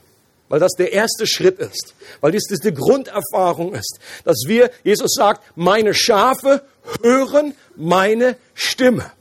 [0.47, 1.95] Weil das der erste Schritt ist.
[2.21, 3.99] Weil dies diese Grunderfahrung ist.
[4.23, 6.63] Dass wir, Jesus sagt, meine Schafe
[7.03, 9.11] hören meine Stimme.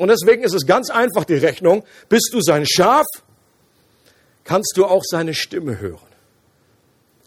[0.00, 1.84] Und deswegen ist es ganz einfach die Rechnung.
[2.08, 3.06] Bist du sein Schaf,
[4.42, 6.13] kannst du auch seine Stimme hören.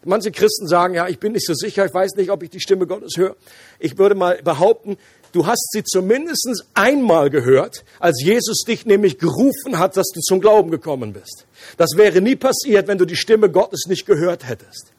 [0.07, 2.59] Manche Christen sagen, ja, ich bin nicht so sicher, ich weiß nicht, ob ich die
[2.59, 3.35] Stimme Gottes höre.
[3.79, 4.97] Ich würde mal behaupten,
[5.33, 10.39] Du hast sie zumindest einmal gehört, als Jesus dich nämlich gerufen hat, dass du zum
[10.39, 11.45] Glauben gekommen bist.
[11.77, 14.93] Das wäre nie passiert, wenn du die Stimme Gottes nicht gehört hättest.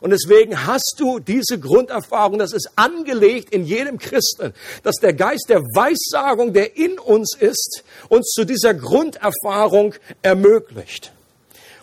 [0.00, 5.46] Und deswegen hast du diese Grunderfahrung, das ist angelegt in jedem Christen, dass der Geist
[5.48, 11.12] der Weissagung, der in uns ist, uns zu dieser Grunderfahrung ermöglicht.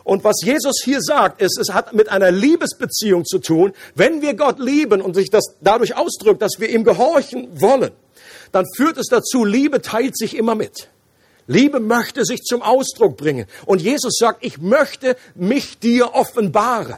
[0.03, 3.73] Und was Jesus hier sagt, ist, es hat mit einer Liebesbeziehung zu tun.
[3.95, 7.91] Wenn wir Gott lieben und sich das dadurch ausdrückt, dass wir ihm gehorchen wollen,
[8.51, 10.89] dann führt es dazu, Liebe teilt sich immer mit.
[11.47, 13.47] Liebe möchte sich zum Ausdruck bringen.
[13.65, 16.97] Und Jesus sagt, ich möchte mich dir offenbaren.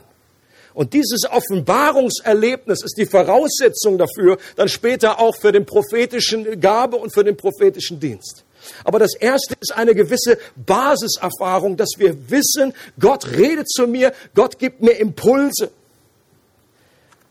[0.73, 7.13] Und dieses Offenbarungserlebnis ist die Voraussetzung dafür, dann später auch für den prophetischen Gabe und
[7.13, 8.45] für den prophetischen Dienst.
[8.83, 14.59] Aber das erste ist eine gewisse Basiserfahrung, dass wir wissen, Gott redet zu mir, Gott
[14.59, 15.71] gibt mir Impulse.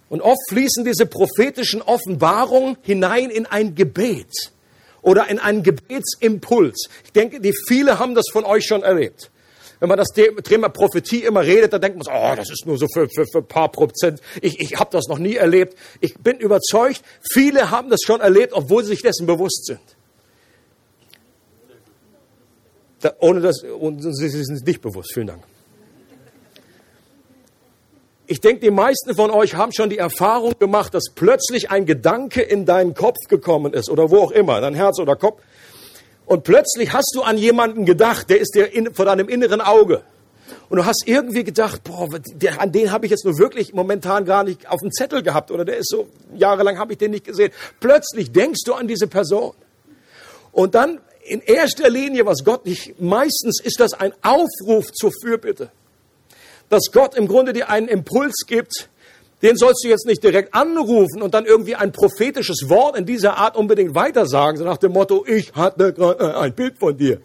[0.08, 4.52] Und oft fließen diese prophetischen Offenbarungen hinein in ein Gebet
[5.02, 6.88] oder in einen Gebetsimpuls.
[7.04, 9.30] Ich denke, die viele haben das von euch schon erlebt.
[9.78, 12.76] Wenn man das Thema Prophetie immer redet, dann denkt man so, oh, das ist nur
[12.76, 14.20] so für, für, für ein paar Prozent.
[14.42, 15.74] Ich, ich habe das noch nie erlebt.
[16.00, 19.80] Ich bin überzeugt, viele haben das schon erlebt, obwohl sie sich dessen bewusst sind.
[23.00, 25.12] Da, ohne das, und sie sind nicht bewusst.
[25.14, 25.42] Vielen Dank.
[28.26, 32.42] Ich denke, die meisten von euch haben schon die Erfahrung gemacht, dass plötzlich ein Gedanke
[32.42, 35.42] in deinen Kopf gekommen ist oder wo auch immer, dein Herz oder Kopf.
[36.26, 40.04] Und plötzlich hast du an jemanden gedacht, der ist dir in, vor deinem inneren Auge.
[40.68, 44.24] Und du hast irgendwie gedacht, boah, der, an den habe ich jetzt nur wirklich momentan
[44.24, 47.24] gar nicht auf dem Zettel gehabt oder der ist so, jahrelang habe ich den nicht
[47.24, 47.50] gesehen.
[47.80, 49.54] Plötzlich denkst du an diese Person.
[50.52, 55.70] Und dann in erster Linie, was Gott nicht, meistens ist das ein Aufruf zur Fürbitte.
[56.68, 58.88] Dass Gott im Grunde dir einen Impuls gibt,
[59.42, 63.36] den sollst du jetzt nicht direkt anrufen und dann irgendwie ein prophetisches Wort in dieser
[63.36, 67.20] Art unbedingt weitersagen, so nach dem Motto, ich hatte gerade ein Bild von dir.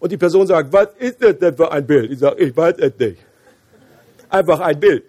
[0.00, 2.10] Und die Person sagt, was ist das denn für ein Bild?
[2.10, 3.18] Ich sage, ich weiß es nicht.
[4.30, 5.04] Einfach ein Bild.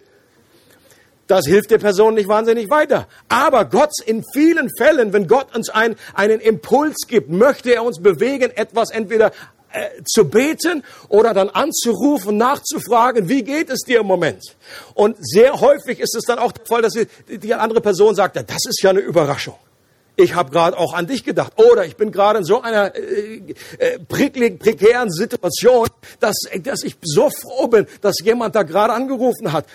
[1.32, 3.08] Das hilft der Person nicht wahnsinnig weiter.
[3.30, 8.02] Aber Gott in vielen Fällen, wenn Gott uns ein, einen Impuls gibt, möchte er uns
[8.02, 9.32] bewegen, etwas entweder
[9.72, 14.44] äh, zu beten oder dann anzurufen, nachzufragen, wie geht es dir im Moment?
[14.94, 18.36] Und sehr häufig ist es dann auch der Fall, dass die, die andere Person sagt,
[18.36, 19.56] das ist ja eine Überraschung
[20.22, 21.54] ich habe gerade auch an dich gedacht.
[21.58, 23.42] Oder ich bin gerade in so einer äh,
[23.78, 25.88] äh, prekären Situation,
[26.20, 29.66] dass, dass ich so froh bin, dass jemand da gerade angerufen hat.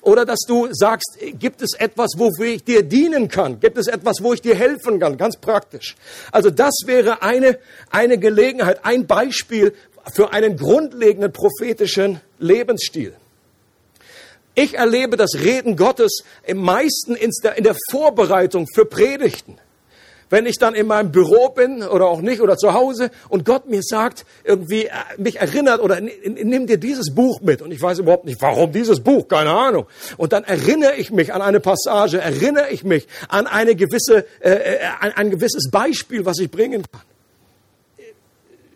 [0.00, 3.60] Oder dass du sagst, gibt es etwas, wofür ich dir dienen kann?
[3.60, 5.16] Gibt es etwas, wo ich dir helfen kann?
[5.16, 5.96] Ganz praktisch.
[6.30, 7.58] Also das wäre eine,
[7.90, 9.74] eine Gelegenheit, ein Beispiel
[10.12, 13.14] für einen grundlegenden prophetischen Lebensstil.
[14.54, 19.56] Ich erlebe das Reden Gottes im meisten in der Vorbereitung für Predigten
[20.32, 23.68] wenn ich dann in meinem Büro bin oder auch nicht oder zu Hause und Gott
[23.68, 27.98] mir sagt, irgendwie äh, mich erinnert oder nimm dir dieses Buch mit und ich weiß
[27.98, 29.86] überhaupt nicht, warum dieses Buch, keine Ahnung.
[30.16, 34.52] Und dann erinnere ich mich an eine Passage, erinnere ich mich an eine gewisse, äh,
[34.52, 37.02] äh an ein gewisses Beispiel, was ich bringen kann.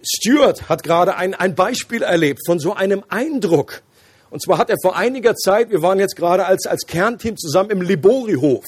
[0.04, 3.80] Stuart hat gerade ein, ein Beispiel erlebt von so einem Eindruck.
[4.28, 7.70] Und zwar hat er vor einiger Zeit, wir waren jetzt gerade als, als Kernteam zusammen
[7.70, 8.64] im Libori-Hof.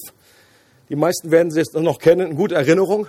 [0.89, 3.09] Die meisten werden es noch kennen, in guter Erinnerung,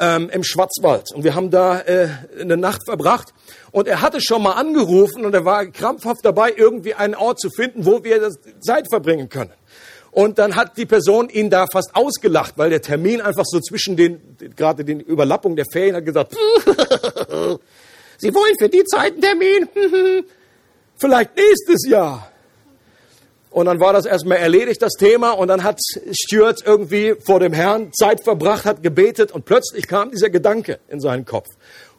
[0.00, 1.12] ähm, im Schwarzwald.
[1.14, 2.08] Und wir haben da äh,
[2.40, 3.34] eine Nacht verbracht.
[3.70, 7.50] Und er hatte schon mal angerufen und er war krampfhaft dabei, irgendwie einen Ort zu
[7.50, 9.52] finden, wo wir Zeit verbringen können.
[10.10, 13.96] Und dann hat die Person ihn da fast ausgelacht, weil der Termin einfach so zwischen
[13.96, 14.20] den,
[14.56, 16.34] gerade den Überlappungen der Ferien hat gesagt,
[18.18, 19.68] Sie wollen für die Zeit einen Termin?
[20.96, 22.31] Vielleicht nächstes Jahr.
[23.52, 25.32] Und dann war das erstmal erledigt, das Thema.
[25.32, 25.78] Und dann hat
[26.10, 29.30] Stuart irgendwie vor dem Herrn Zeit verbracht, hat gebetet.
[29.30, 31.48] Und plötzlich kam dieser Gedanke in seinen Kopf.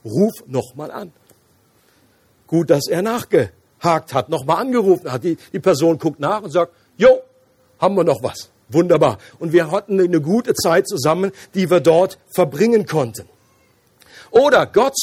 [0.04, 1.14] Ruf nochmal an.
[2.48, 5.24] Gut, dass er nachgehakt hat, nochmal angerufen hat.
[5.24, 7.22] Die, die Person guckt nach und sagt, jo,
[7.80, 8.50] haben wir noch was.
[8.70, 9.20] Wunderbar.
[9.38, 13.28] Und wir hatten eine gute Zeit zusammen, die wir dort verbringen konnten.
[14.32, 14.96] Oder Gott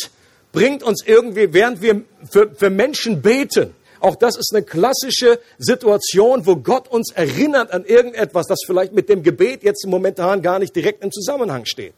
[0.50, 6.46] bringt uns irgendwie, während wir für, für Menschen beten, auch das ist eine klassische Situation,
[6.46, 10.74] wo Gott uns erinnert an irgendetwas, das vielleicht mit dem Gebet jetzt momentan gar nicht
[10.74, 11.94] direkt im Zusammenhang steht.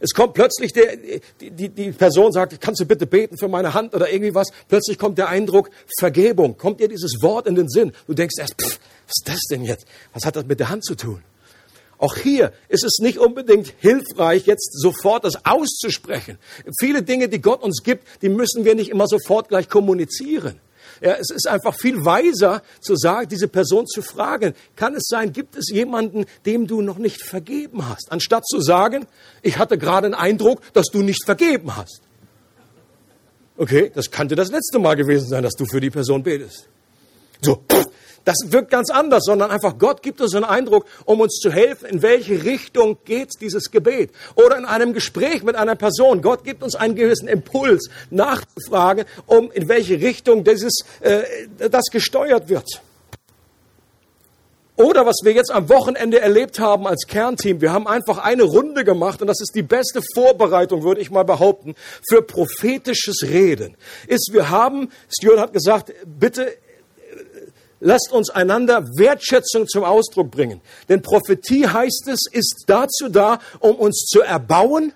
[0.00, 0.96] Es kommt plötzlich, der,
[1.40, 4.48] die, die, die Person sagt, kannst du bitte beten für meine Hand oder irgendwie was.
[4.68, 6.56] Plötzlich kommt der Eindruck, Vergebung.
[6.56, 7.92] Kommt dir dieses Wort in den Sinn.
[8.06, 9.86] Du denkst erst, pff, was ist das denn jetzt?
[10.12, 11.22] Was hat das mit der Hand zu tun?
[11.98, 16.38] Auch hier ist es nicht unbedingt hilfreich, jetzt sofort das auszusprechen.
[16.78, 20.60] Viele Dinge, die Gott uns gibt, die müssen wir nicht immer sofort gleich kommunizieren
[21.00, 25.32] Ja, es ist einfach viel weiser zu sagen, diese Person zu fragen, kann es sein,
[25.32, 29.06] gibt es jemanden, dem du noch nicht vergeben hast, anstatt zu sagen,
[29.42, 32.02] ich hatte gerade einen Eindruck, dass du nicht vergeben hast.
[33.56, 36.68] Okay, das könnte das letzte Mal gewesen sein, dass du für die Person betest.
[37.40, 37.62] So,
[38.26, 41.86] das wirkt ganz anders, sondern einfach Gott gibt uns einen Eindruck, um uns zu helfen,
[41.86, 44.10] in welche Richtung geht dieses Gebet.
[44.34, 46.22] Oder in einem Gespräch mit einer Person.
[46.22, 51.22] Gott gibt uns einen gewissen Impuls, nachzufragen, um in welche Richtung dieses, äh,
[51.70, 52.82] das gesteuert wird.
[54.74, 58.84] Oder was wir jetzt am Wochenende erlebt haben als Kernteam, wir haben einfach eine Runde
[58.84, 61.76] gemacht und das ist die beste Vorbereitung, würde ich mal behaupten,
[62.08, 63.76] für prophetisches Reden.
[64.08, 66.52] Ist, wir haben, Stuart hat gesagt, bitte
[67.80, 70.60] lasst uns einander Wertschätzung zum Ausdruck bringen.
[70.88, 74.92] Denn Prophetie heißt es, ist dazu da, um uns zu erbauen,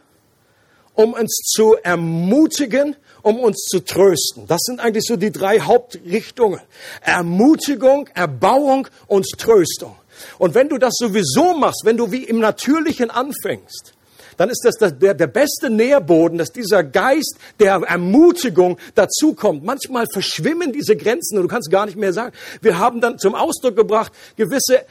[0.94, 4.46] um uns zu ermutigen, um uns zu trösten.
[4.46, 6.60] Das sind eigentlich so die drei Hauptrichtungen.
[7.02, 9.96] Ermutigung, Erbauung und Tröstung.
[10.38, 13.94] Und wenn du das sowieso machst, wenn du wie im Natürlichen anfängst,
[14.40, 19.64] dann ist das der, der beste Nährboden, dass dieser Geist der Ermutigung dazukommt.
[19.64, 22.34] Manchmal verschwimmen diese Grenzen und du kannst gar nicht mehr sagen.
[22.62, 24.84] Wir haben dann zum Ausdruck gebracht, gewisse äh,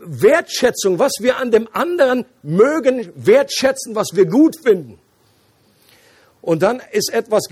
[0.00, 4.98] Wertschätzung, was wir an dem anderen mögen, wertschätzen, was wir gut finden.
[6.42, 7.48] Und dann ist etwas,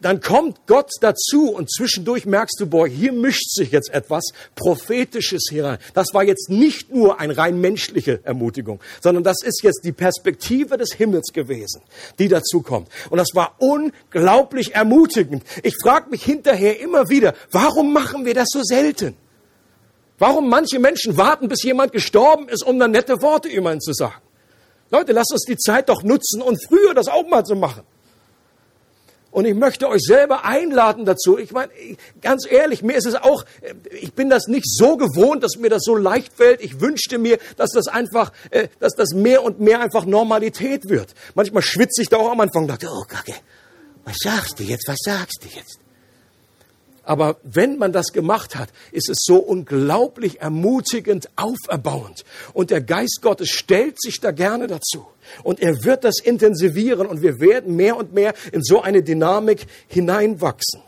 [0.00, 4.24] dann kommt Gott dazu und zwischendurch merkst du, boah, hier mischt sich jetzt etwas
[4.56, 5.78] Prophetisches hinein.
[5.92, 10.78] Das war jetzt nicht nur eine rein menschliche Ermutigung, sondern das ist jetzt die Perspektive
[10.78, 11.82] des Himmels gewesen,
[12.18, 12.88] die dazu kommt.
[13.10, 15.44] Und das war unglaublich ermutigend.
[15.62, 19.16] Ich frage mich hinterher immer wieder, warum machen wir das so selten?
[20.18, 23.92] Warum manche Menschen warten, bis jemand gestorben ist, um dann nette Worte über ihn zu
[23.92, 24.20] sagen?
[24.90, 27.82] Leute, lasst uns die Zeit doch nutzen und früher das auch mal zu machen.
[29.30, 31.38] Und ich möchte euch selber einladen dazu.
[31.38, 31.70] Ich meine,
[32.20, 33.44] ganz ehrlich, mir ist es auch,
[33.90, 36.60] ich bin das nicht so gewohnt, dass mir das so leicht fällt.
[36.60, 41.14] Ich wünschte mir, dass das einfach, äh, dass das mehr und mehr einfach Normalität wird.
[41.34, 43.34] Manchmal schwitze ich da auch am Anfang und dachte, oh Kacke,
[44.04, 45.78] was sagst du jetzt, was sagst du jetzt?
[47.02, 52.24] Aber wenn man das gemacht hat, ist es so unglaublich ermutigend, auferbauend.
[52.52, 55.06] Und der Geist Gottes stellt sich da gerne dazu.
[55.42, 59.66] Und er wird das intensivieren und wir werden mehr und mehr in so eine Dynamik
[59.88, 60.82] hineinwachsen.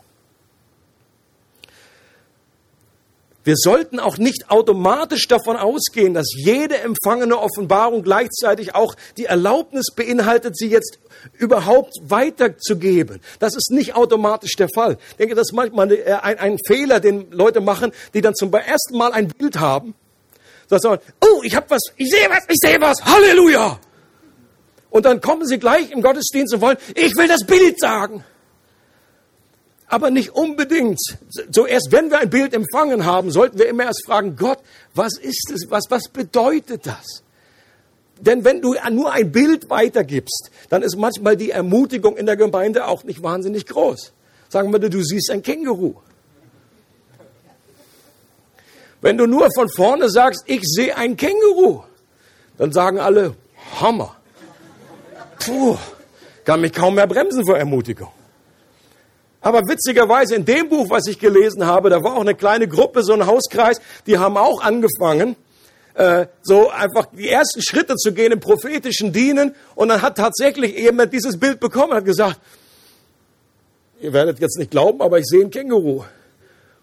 [3.43, 9.87] Wir sollten auch nicht automatisch davon ausgehen, dass jede empfangene Offenbarung gleichzeitig auch die Erlaubnis
[9.93, 10.99] beinhaltet, sie jetzt
[11.37, 13.19] überhaupt weiterzugeben.
[13.39, 14.97] Das ist nicht automatisch der Fall.
[15.11, 18.97] Ich denke, das ist manchmal ein, ein Fehler, den Leute machen, die dann zum ersten
[18.97, 19.93] Mal ein Bild haben.
[20.69, 23.77] So sagen, oh, ich habe was, ich sehe was, ich sehe was, Halleluja!
[24.89, 28.23] Und dann kommen sie gleich im Gottesdienst und wollen, ich will das Bild sagen
[29.93, 30.99] aber nicht unbedingt.
[31.51, 34.57] Zuerst, wenn wir ein Bild empfangen haben, sollten wir immer erst fragen, Gott,
[34.95, 35.69] was ist es?
[35.69, 37.21] Was, was bedeutet das?
[38.19, 42.87] Denn wenn du nur ein Bild weitergibst, dann ist manchmal die Ermutigung in der Gemeinde
[42.87, 44.13] auch nicht wahnsinnig groß.
[44.49, 45.93] Sagen wir, du siehst ein Känguru.
[48.99, 51.83] Wenn du nur von vorne sagst, ich sehe ein Känguru,
[52.57, 53.35] dann sagen alle,
[53.79, 54.15] Hammer.
[55.37, 55.77] Puh,
[56.45, 58.09] kann mich kaum mehr bremsen vor Ermutigung.
[59.43, 63.03] Aber witzigerweise in dem Buch, was ich gelesen habe, da war auch eine kleine Gruppe,
[63.03, 65.35] so ein Hauskreis, die haben auch angefangen,
[65.95, 69.53] äh, so einfach die ersten Schritte zu gehen im prophetischen Dienen.
[69.75, 72.39] Und dann hat tatsächlich jemand dieses Bild bekommen hat gesagt,
[73.99, 76.05] ihr werdet jetzt nicht glauben, aber ich sehe ein Känguru.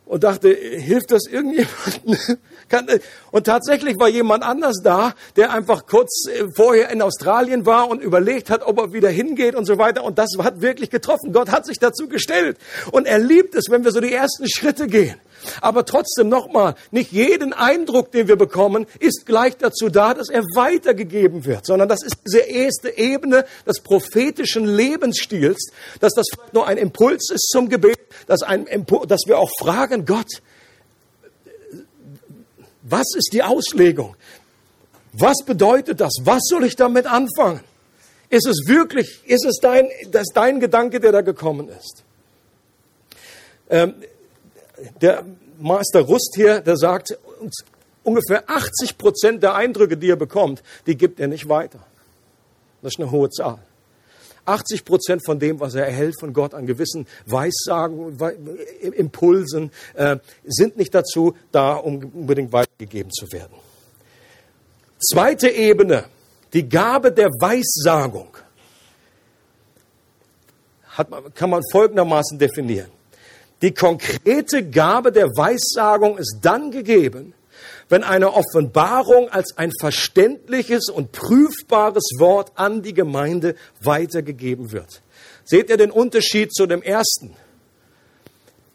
[0.04, 2.38] Und dachte, hilft das irgendjemandem?
[3.30, 8.02] Und tatsächlich war jemand anders da, der einfach kurz äh, vorher in Australien war und
[8.02, 10.04] überlegt hat, ob er wieder hingeht und so weiter.
[10.04, 11.32] Und das hat wirklich getroffen.
[11.32, 12.58] Gott hat sich dazu gestellt.
[12.92, 15.20] Und er liebt es, wenn wir so die ersten Schritte gehen.
[15.60, 20.42] Aber trotzdem nochmal, nicht jeden Eindruck, den wir bekommen, ist gleich dazu da, dass er
[20.54, 26.76] weitergegeben wird, sondern das ist diese erste Ebene des prophetischen Lebensstils, dass das nur ein
[26.76, 28.66] Impuls ist zum Gebet, dass, ein
[29.06, 30.42] dass wir auch fragen, Gott,
[32.90, 34.16] was ist die Auslegung?
[35.12, 36.12] Was bedeutet das?
[36.22, 37.60] Was soll ich damit anfangen?
[38.28, 42.04] Ist es wirklich, ist es dein, das dein Gedanke, der da gekommen ist?
[43.68, 43.94] Ähm,
[45.00, 45.24] der
[45.58, 47.18] Master Rust hier, der sagt,
[48.04, 51.80] ungefähr 80 Prozent der Eindrücke, die er bekommt, die gibt er nicht weiter.
[52.82, 53.58] Das ist eine hohe Zahl.
[54.46, 58.18] 80 Prozent von dem, was er erhält von Gott an gewissen Weissagen,
[58.80, 63.54] Impulsen, äh, sind nicht dazu da, um unbedingt weitergegeben zu werden.
[64.98, 66.04] Zweite Ebene,
[66.52, 68.36] die Gabe der Weissagung,
[70.88, 72.90] hat, kann man folgendermaßen definieren.
[73.62, 77.34] Die konkrete Gabe der Weissagung ist dann gegeben,
[77.88, 85.02] wenn eine Offenbarung als ein verständliches und prüfbares Wort an die Gemeinde weitergegeben wird.
[85.44, 87.36] Seht ihr den Unterschied zu dem ersten?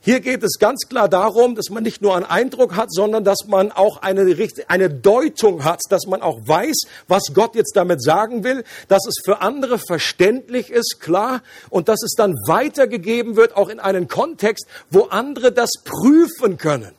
[0.06, 3.48] Hier geht es ganz klar darum, dass man nicht nur einen Eindruck hat, sondern dass
[3.48, 4.38] man auch eine,
[4.68, 9.16] eine Deutung hat, dass man auch weiß, was Gott jetzt damit sagen will, dass es
[9.26, 11.42] für andere verständlich ist, klar,
[11.72, 16.92] und dass es dann weitergegeben wird, auch in einen Kontext, wo andere das prüfen können.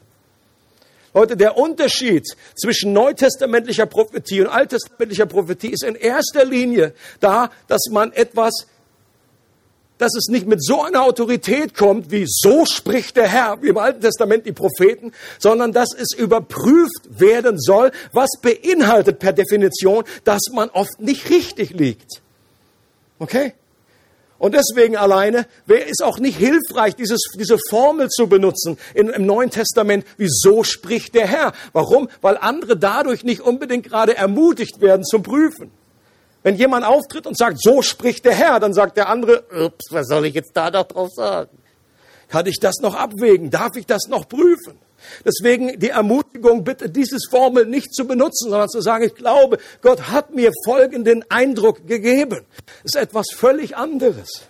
[1.14, 2.26] Leute, der Unterschied
[2.60, 8.66] zwischen neutestamentlicher Prophetie und alttestamentlicher Prophetie ist in erster Linie da, dass man etwas
[9.98, 13.78] dass es nicht mit so einer Autorität kommt, wie so spricht der Herr, wie im
[13.78, 20.42] Alten Testament die Propheten, sondern dass es überprüft werden soll, was beinhaltet per Definition, dass
[20.52, 22.22] man oft nicht richtig liegt.
[23.18, 23.54] Okay?
[24.38, 29.24] Und deswegen alleine wäre es auch nicht hilfreich, dieses, diese Formel zu benutzen in, im
[29.24, 31.52] Neuen Testament, wie so spricht der Herr.
[31.72, 32.08] Warum?
[32.20, 35.70] Weil andere dadurch nicht unbedingt gerade ermutigt werden zum Prüfen.
[36.46, 40.06] Wenn jemand auftritt und sagt, so spricht der Herr, dann sagt der andere, ups, was
[40.06, 41.50] soll ich jetzt da noch drauf sagen?
[42.28, 43.50] Kann ich das noch abwägen?
[43.50, 44.78] Darf ich das noch prüfen?
[45.24, 50.02] Deswegen die Ermutigung, bitte dieses Formel nicht zu benutzen, sondern zu sagen, ich glaube, Gott
[50.02, 52.46] hat mir folgenden Eindruck gegeben.
[52.84, 54.42] Das ist etwas völlig anderes.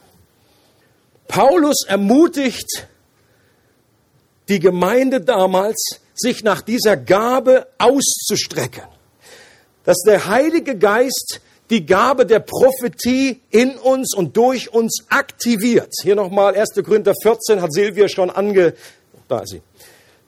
[1.28, 2.88] Paulus ermutigt
[4.50, 8.84] die Gemeinde damals, sich nach dieser Gabe auszustrecken.
[9.84, 11.40] Dass der Heilige Geist
[11.70, 15.92] die Gabe der Prophetie in uns und durch uns aktiviert.
[16.02, 16.74] Hier nochmal 1.
[16.84, 18.74] Korinther 14 hat Silvia schon ange...
[19.28, 19.62] Da ist sie.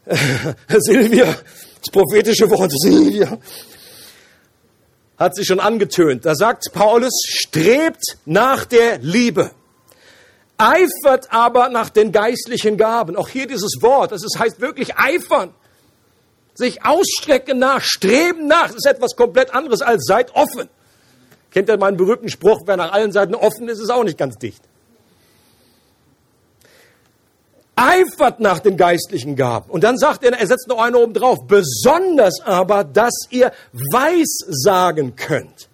[0.78, 3.39] Silvia, das prophetische Wort Silvia,
[5.16, 6.24] hat sie schon angetönt.
[6.24, 9.53] Da sagt Paulus, strebt nach der Liebe.
[10.57, 13.14] Eifert aber nach den geistlichen Gaben.
[13.14, 15.55] Auch hier dieses Wort, das heißt wirklich eifern.
[16.55, 20.68] Sich ausstrecken nach, streben nach, das ist etwas komplett anderes als seid offen.
[21.59, 24.38] Kennt ihr meinen berühmten Spruch, wer nach allen Seiten offen ist, ist auch nicht ganz
[24.38, 24.62] dicht.
[27.74, 29.68] Eifert nach den geistlichen Gaben.
[29.68, 35.16] Und dann sagt er, er setzt noch eine oben drauf, besonders aber, dass ihr Weissagen
[35.16, 35.68] könnt.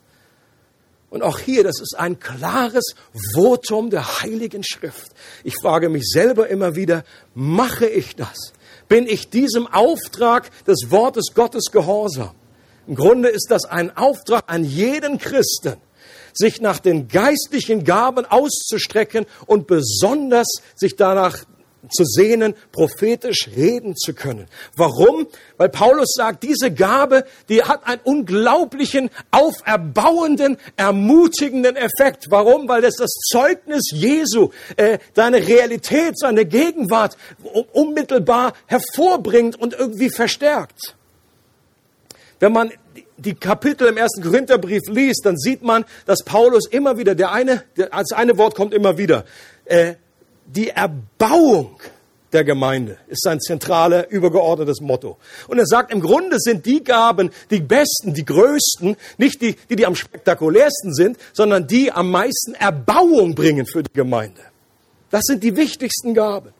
[1.11, 2.95] Und auch hier, das ist ein klares
[3.35, 5.13] Votum der Heiligen Schrift.
[5.43, 7.05] Ich frage mich selber immer wieder,
[7.35, 8.55] mache ich das?
[8.89, 12.35] Bin ich diesem Auftrag des Wortes Gottes gehorsam?
[12.87, 15.77] Im Grunde ist das ein Auftrag an jeden Christen,
[16.33, 21.45] sich nach den geistlichen Gaben auszustrecken und besonders sich danach
[21.91, 24.47] zu sehnen, prophetisch reden zu können.
[24.77, 25.27] Warum?
[25.57, 32.27] Weil Paulus sagt, diese Gabe, die hat einen unglaublichen, auferbauenden, ermutigenden Effekt.
[32.31, 32.69] Warum?
[32.69, 37.17] Weil es das Zeugnis Jesu, äh, seine Realität, seine Gegenwart
[37.73, 40.97] unmittelbar hervorbringt und irgendwie verstärkt.
[42.45, 42.71] Wenn man
[43.17, 47.65] die Kapitel im ersten Korintherbrief liest, dann sieht man, dass Paulus immer wieder, der eine,
[47.79, 49.25] der, als eine Wort kommt immer wieder,
[49.65, 49.95] äh,
[50.45, 51.81] die Erbauung
[52.35, 55.17] der Gemeinde ist sein zentrales, übergeordnetes Motto.
[55.49, 59.77] Und er sagt, im Grunde sind die Gaben die besten, die größten, nicht die, die,
[59.77, 64.43] die am spektakulärsten sind, sondern die am meisten Erbauung bringen für die Gemeinde.
[65.11, 66.53] Das sind die wichtigsten Gaben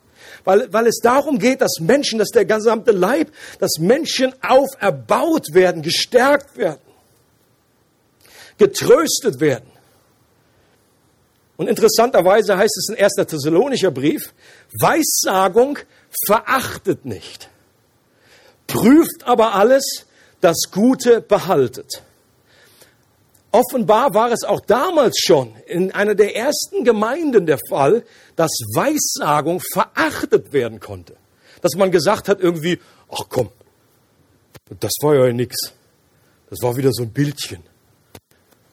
[0.45, 5.81] weil, weil es darum geht, dass Menschen, dass der gesamte Leib, dass Menschen auferbaut werden,
[5.81, 6.79] gestärkt werden,
[8.57, 9.69] getröstet werden.
[11.57, 13.13] Und interessanterweise heißt es in 1.
[13.27, 14.33] Thessalonicher Brief,
[14.79, 15.79] Weissagung
[16.25, 17.49] verachtet nicht,
[18.67, 20.05] prüft aber alles,
[20.41, 22.03] das Gute behaltet.
[23.55, 28.03] Offenbar war es auch damals schon in einer der ersten Gemeinden der Fall,
[28.35, 31.15] dass Weissagung verachtet werden konnte.
[31.61, 32.79] Dass man gesagt hat irgendwie,
[33.09, 33.47] ach komm,
[34.81, 35.55] das war ja nix.
[36.49, 37.63] Das war wieder so ein Bildchen.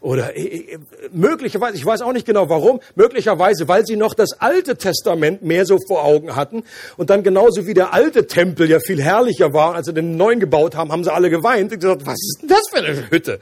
[0.00, 0.78] Oder äh, äh,
[1.12, 5.64] möglicherweise, ich weiß auch nicht genau warum, möglicherweise, weil sie noch das Alte Testament mehr
[5.64, 6.64] so vor Augen hatten
[6.96, 10.40] und dann genauso wie der alte Tempel ja viel herrlicher war, als sie den neuen
[10.40, 13.40] gebaut haben, haben sie alle geweint und gesagt, was ist denn das für eine Hütte?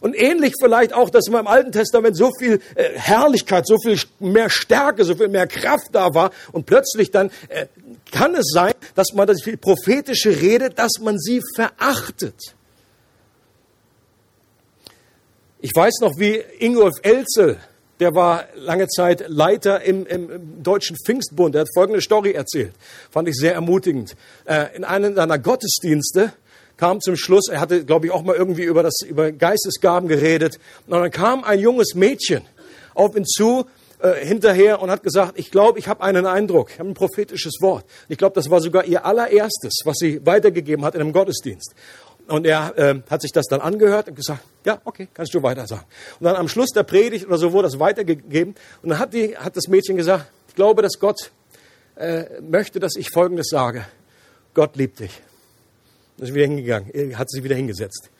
[0.00, 3.98] Und ähnlich vielleicht auch, dass man im Alten Testament so viel äh, Herrlichkeit, so viel
[4.20, 7.66] mehr Stärke, so viel mehr Kraft da war und plötzlich dann äh,
[8.12, 12.54] kann es sein, dass man das prophetische Rede, dass man sie verachtet.
[15.60, 17.58] Ich weiß noch, wie Ingolf Elzel,
[17.98, 22.72] der war lange Zeit Leiter im, im, im, Deutschen Pfingstbund, der hat folgende Story erzählt,
[23.10, 24.14] fand ich sehr ermutigend.
[24.44, 26.32] Äh, in einem seiner Gottesdienste
[26.78, 30.58] kam zum Schluss, er hatte, glaube ich, auch mal irgendwie über, das, über Geistesgaben geredet.
[30.86, 32.42] Und dann kam ein junges Mädchen
[32.94, 33.66] auf ihn zu
[34.00, 37.60] äh, hinterher und hat gesagt, ich glaube, ich habe einen Eindruck, ich habe ein prophetisches
[37.60, 37.84] Wort.
[38.08, 41.74] Ich glaube, das war sogar ihr allererstes, was sie weitergegeben hat in einem Gottesdienst.
[42.28, 45.66] Und er äh, hat sich das dann angehört und gesagt, ja, okay, kannst du weiter
[45.66, 45.84] sagen.
[46.20, 48.54] Und dann am Schluss der Predigt oder so wurde das weitergegeben.
[48.82, 51.32] Und dann hat, die, hat das Mädchen gesagt, ich glaube, dass Gott
[51.96, 53.84] äh, möchte, dass ich Folgendes sage.
[54.54, 55.22] Gott liebt dich.
[56.18, 58.10] Ist wieder hingegangen, hat sich wieder hingesetzt.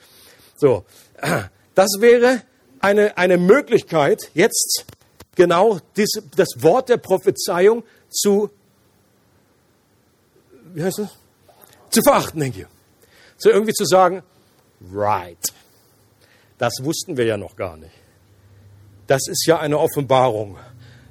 [0.56, 0.84] So,
[1.74, 2.42] das wäre
[2.80, 4.84] eine, eine Möglichkeit, jetzt
[5.34, 8.50] genau diese, das Wort der Prophezeiung zu,
[10.74, 11.10] wie heißt das?
[11.90, 12.66] Zu verachten, denke ich.
[13.38, 14.22] So irgendwie zu sagen,
[14.92, 15.38] right.
[16.58, 17.94] Das wussten wir ja noch gar nicht.
[19.06, 20.58] Das ist ja eine Offenbarung.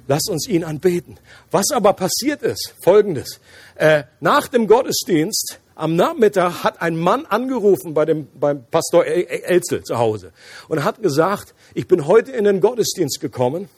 [0.06, 1.18] Lass uns ihn anbeten.
[1.50, 3.40] Was aber passiert ist, folgendes.
[3.74, 9.84] Äh, nach dem Gottesdienst am Nachmittag hat ein Mann angerufen bei dem, beim Pastor Elzel
[9.84, 10.32] zu Hause
[10.68, 13.68] und hat gesagt, ich bin heute in den Gottesdienst gekommen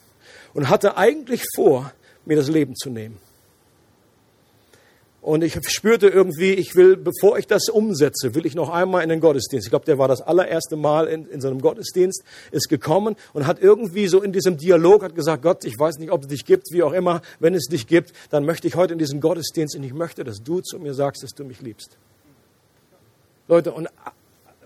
[0.53, 1.93] und hatte eigentlich vor,
[2.25, 3.19] mir das Leben zu nehmen.
[5.21, 9.09] Und ich spürte irgendwie, ich will, bevor ich das umsetze, will ich noch einmal in
[9.09, 9.67] den Gottesdienst.
[9.67, 13.61] Ich glaube, der war das allererste Mal in, in seinem Gottesdienst, ist gekommen und hat
[13.61, 16.71] irgendwie so in diesem Dialog hat gesagt, Gott, ich weiß nicht, ob es dich gibt,
[16.71, 19.83] wie auch immer, wenn es dich gibt, dann möchte ich heute in diesen Gottesdienst und
[19.83, 21.97] ich möchte, dass du zu mir sagst, dass du mich liebst.
[23.47, 23.89] Leute, und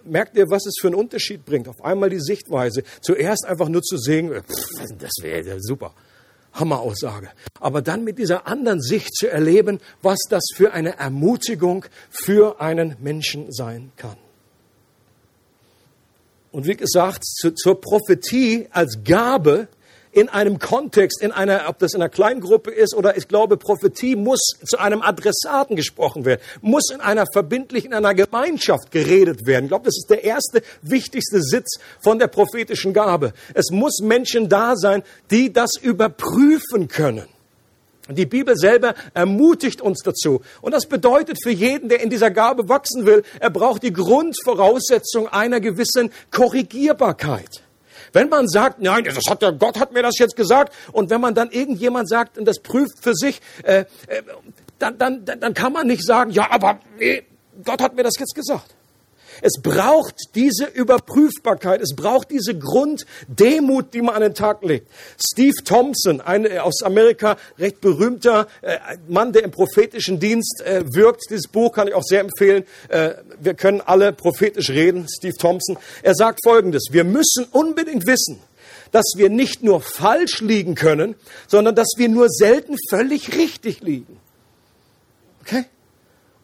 [0.06, 1.68] merkt ihr, was es für einen Unterschied bringt?
[1.68, 2.84] Auf einmal die Sichtweise.
[3.02, 5.94] Zuerst einfach nur zu singen, pff, das wäre super.
[6.56, 7.30] Hammeraussage.
[7.60, 12.96] Aber dann mit dieser anderen Sicht zu erleben, was das für eine Ermutigung für einen
[13.00, 14.18] Menschen sein kann.
[16.52, 19.68] Und wie gesagt, zur Prophetie als Gabe
[20.16, 24.16] in einem Kontext, in einer, ob das in einer Kleingruppe ist oder ich glaube, Prophetie
[24.16, 29.66] muss zu einem Adressaten gesprochen werden, muss in einer verbindlichen, in einer Gemeinschaft geredet werden.
[29.66, 33.34] Ich glaube, das ist der erste wichtigste Sitz von der prophetischen Gabe.
[33.54, 37.28] Es muss Menschen da sein, die das überprüfen können.
[38.08, 40.42] Die Bibel selber ermutigt uns dazu.
[40.62, 45.28] Und das bedeutet für jeden, der in dieser Gabe wachsen will, er braucht die Grundvoraussetzung
[45.28, 47.65] einer gewissen Korrigierbarkeit.
[48.16, 51.20] Wenn man sagt, nein, das hat der Gott hat mir das jetzt gesagt, und wenn
[51.20, 54.24] man dann irgendjemand sagt und das prüft für sich, äh, äh,
[54.80, 57.24] dann, dann, dann kann man nicht sagen, ja, aber nee,
[57.64, 58.75] Gott hat mir das jetzt gesagt.
[59.42, 64.88] Es braucht diese Überprüfbarkeit, es braucht diese Grunddemut, die man an den Tag legt.
[65.18, 68.78] Steve Thompson, ein äh, aus Amerika recht berühmter äh,
[69.08, 71.24] Mann, der im prophetischen Dienst äh, wirkt.
[71.30, 72.64] Dieses Buch kann ich auch sehr empfehlen.
[73.40, 75.08] Wir können alle prophetisch reden.
[75.10, 75.78] Steve Thompson.
[76.04, 76.88] Er sagt Folgendes.
[76.92, 78.40] Wir müssen unbedingt wissen,
[78.92, 81.16] dass wir nicht nur falsch liegen können,
[81.48, 84.20] sondern dass wir nur selten völlig richtig liegen.
[85.42, 85.66] Okay?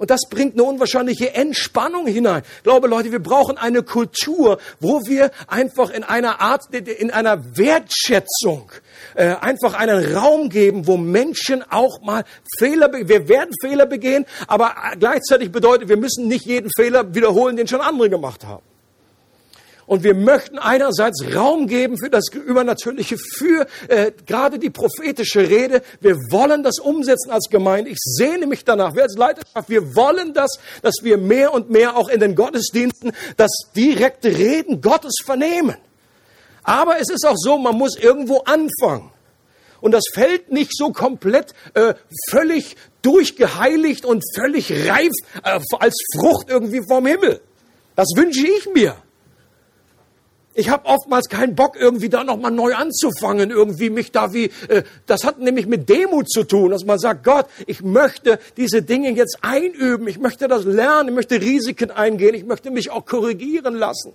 [0.02, 2.42] Und das bringt eine unwahrscheinliche Entspannung hinein.
[2.58, 7.56] Ich glaube, Leute, wir brauchen eine Kultur, wo wir einfach in einer Art, in einer
[7.56, 8.72] Wertschätzung
[9.14, 12.24] äh, einfach einen Raum geben, wo Menschen auch mal
[12.58, 17.68] Fehler, wir werden Fehler begehen, aber gleichzeitig bedeutet, wir müssen nicht jeden Fehler wiederholen, den
[17.68, 18.64] schon andere gemacht haben.
[19.92, 25.82] Und wir möchten einerseits Raum geben für das Übernatürliche, für äh, gerade die prophetische Rede.
[26.00, 27.90] Wir wollen das umsetzen als Gemeinde.
[27.90, 28.96] Ich sehne mich danach.
[28.96, 33.12] Wir als Leiterschaft, wir wollen das, dass wir mehr und mehr auch in den Gottesdiensten
[33.36, 35.76] das direkte Reden Gottes vernehmen.
[36.64, 39.12] Aber es ist auch so, man muss irgendwo anfangen.
[39.82, 41.96] Und das fällt nicht so komplett äh,
[42.30, 45.12] völlig durchgeheiligt und völlig reif
[45.44, 47.42] äh, als Frucht irgendwie vom Himmel.
[47.98, 48.96] Das wünsche ich mir.
[50.54, 54.84] Ich habe oftmals keinen Bock, irgendwie da nochmal neu anzufangen, irgendwie mich da wie, äh,
[55.06, 59.12] das hat nämlich mit Demut zu tun, dass man sagt, Gott, ich möchte diese Dinge
[59.12, 63.76] jetzt einüben, ich möchte das lernen, ich möchte Risiken eingehen, ich möchte mich auch korrigieren
[63.76, 64.12] lassen.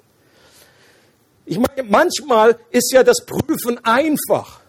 [1.46, 4.60] Ich meine, manchmal ist ja das Prüfen einfach.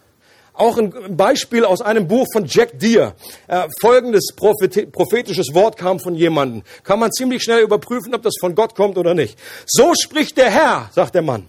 [0.54, 3.14] Auch ein Beispiel aus einem Buch von Jack Deere.
[3.48, 6.64] Äh, folgendes prophetisches Wort kam von jemandem.
[6.84, 9.38] Kann man ziemlich schnell überprüfen, ob das von Gott kommt oder nicht.
[9.68, 11.48] So spricht der Herr, sagt der Mann.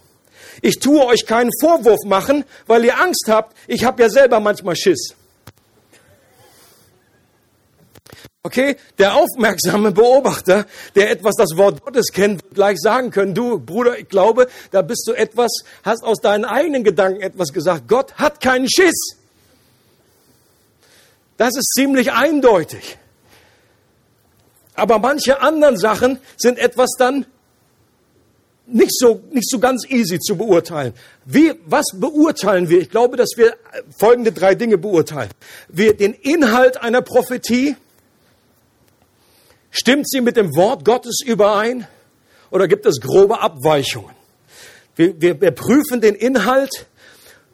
[0.63, 3.57] Ich tue euch keinen Vorwurf machen, weil ihr Angst habt.
[3.67, 5.15] Ich habe ja selber manchmal Schiss.
[8.45, 13.59] Okay, der aufmerksame Beobachter, der etwas das Wort Gottes kennt, wird gleich sagen können, du
[13.59, 15.51] Bruder, ich glaube, da bist du etwas,
[15.83, 17.89] hast aus deinen eigenen Gedanken etwas gesagt.
[17.89, 19.19] Gott hat keinen Schiss.
[21.37, 22.97] Das ist ziemlich eindeutig.
[24.75, 27.27] Aber manche anderen Sachen sind etwas dann
[28.71, 30.93] nicht so, nicht so ganz easy zu beurteilen.
[31.25, 32.81] Wie, was beurteilen wir?
[32.81, 33.57] Ich glaube, dass wir
[33.99, 35.31] folgende drei Dinge beurteilen.
[35.69, 37.77] Wir den Inhalt einer Prophetie.
[39.71, 41.87] Stimmt sie mit dem Wort Gottes überein?
[42.51, 44.15] Oder gibt es grobe Abweichungen?
[44.97, 46.87] Wir, wir, wir prüfen den Inhalt.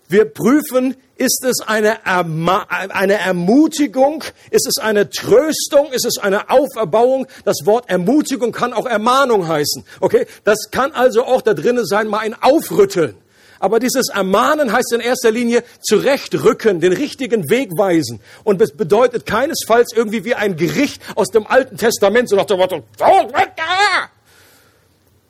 [0.08, 6.50] Wir prüfen, ist es eine, Erma eine Ermutigung, ist es eine Tröstung, ist es eine
[6.50, 7.26] Auferbauung.
[7.44, 9.84] Das Wort Ermutigung kann auch Ermahnung heißen.
[10.00, 13.16] Okay, das kann also auch da drinnen sein, mal ein Aufrütteln.
[13.60, 18.20] Aber dieses Ermahnen heißt in erster Linie zurechtrücken, den richtigen Weg weisen.
[18.42, 22.58] Und es bedeutet keinesfalls irgendwie wie ein Gericht aus dem Alten Testament, so nach dem
[22.58, 22.84] Motto,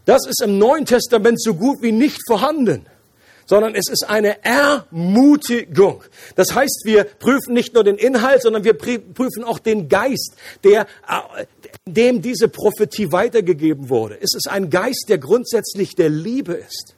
[0.06, 2.86] das ist im Neuen Testament so gut wie nicht vorhanden
[3.46, 6.02] sondern es ist eine Ermutigung.
[6.36, 10.82] Das heißt, wir prüfen nicht nur den Inhalt, sondern wir prüfen auch den Geist, der,
[10.82, 11.46] äh,
[11.86, 14.16] dem diese Prophetie weitergegeben wurde.
[14.20, 16.94] Es ist ein Geist, der grundsätzlich der Liebe ist.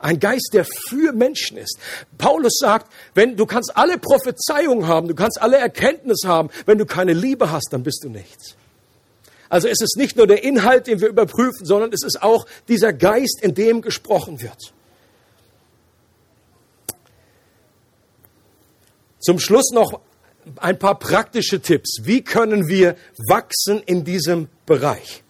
[0.00, 1.78] Ein Geist, der für Menschen ist.
[2.18, 6.86] Paulus sagt, wenn du kannst alle Prophezeiungen haben, du kannst alle Erkenntnis haben, wenn du
[6.86, 8.54] keine Liebe hast, dann bist du nichts.
[9.48, 12.92] Also es ist nicht nur der Inhalt, den wir überprüfen, sondern es ist auch dieser
[12.92, 14.72] Geist, in dem gesprochen wird.
[19.20, 20.00] Zum Schluss noch
[20.56, 22.00] ein paar praktische Tipps.
[22.02, 22.96] Wie können wir
[23.28, 25.22] wachsen in diesem Bereich?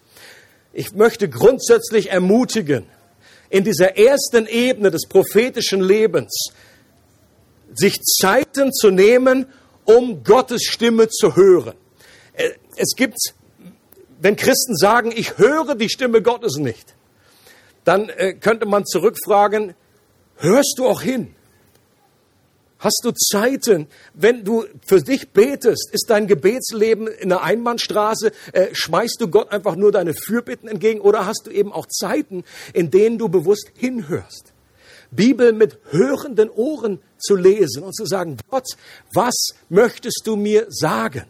[0.73, 2.85] Ich möchte grundsätzlich ermutigen,
[3.49, 6.51] in dieser ersten Ebene des prophetischen Lebens
[7.73, 9.47] sich Zeiten zu nehmen,
[9.85, 11.75] um Gottes Stimme zu hören.
[12.33, 13.17] Äh, es gibt,
[14.21, 16.95] wenn Christen sagen, ich höre die Stimme Gottes nicht,
[17.85, 19.73] dann äh, könnte man zurückfragen,
[20.37, 21.35] hörst du auch hin?
[22.79, 28.67] Hast du Zeiten, wenn du für dich betest, ist dein Gebetsleben in der Einbahnstraße, äh,
[28.71, 32.89] schmeißt du Gott einfach nur deine Fürbitten entgegen oder hast du eben auch Zeiten, in
[32.89, 34.53] denen du bewusst hinhörst?
[35.11, 38.67] Bibel mit hörenden Ohren zu lesen und zu sagen, Gott,
[39.11, 41.25] was möchtest du mir sagen?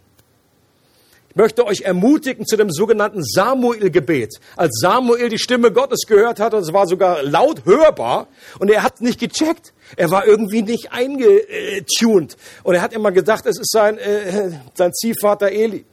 [1.30, 4.40] Ich möchte euch ermutigen zu dem sogenannten Samuel-Gebet.
[4.56, 8.28] Als Samuel die Stimme Gottes gehört hat, das war sogar laut hörbar,
[8.58, 9.74] und er hat nicht gecheckt.
[9.96, 12.36] Er war irgendwie nicht eingetuned.
[12.64, 15.86] Und er hat immer gedacht, es ist sein, äh, sein Ziehvater Eli.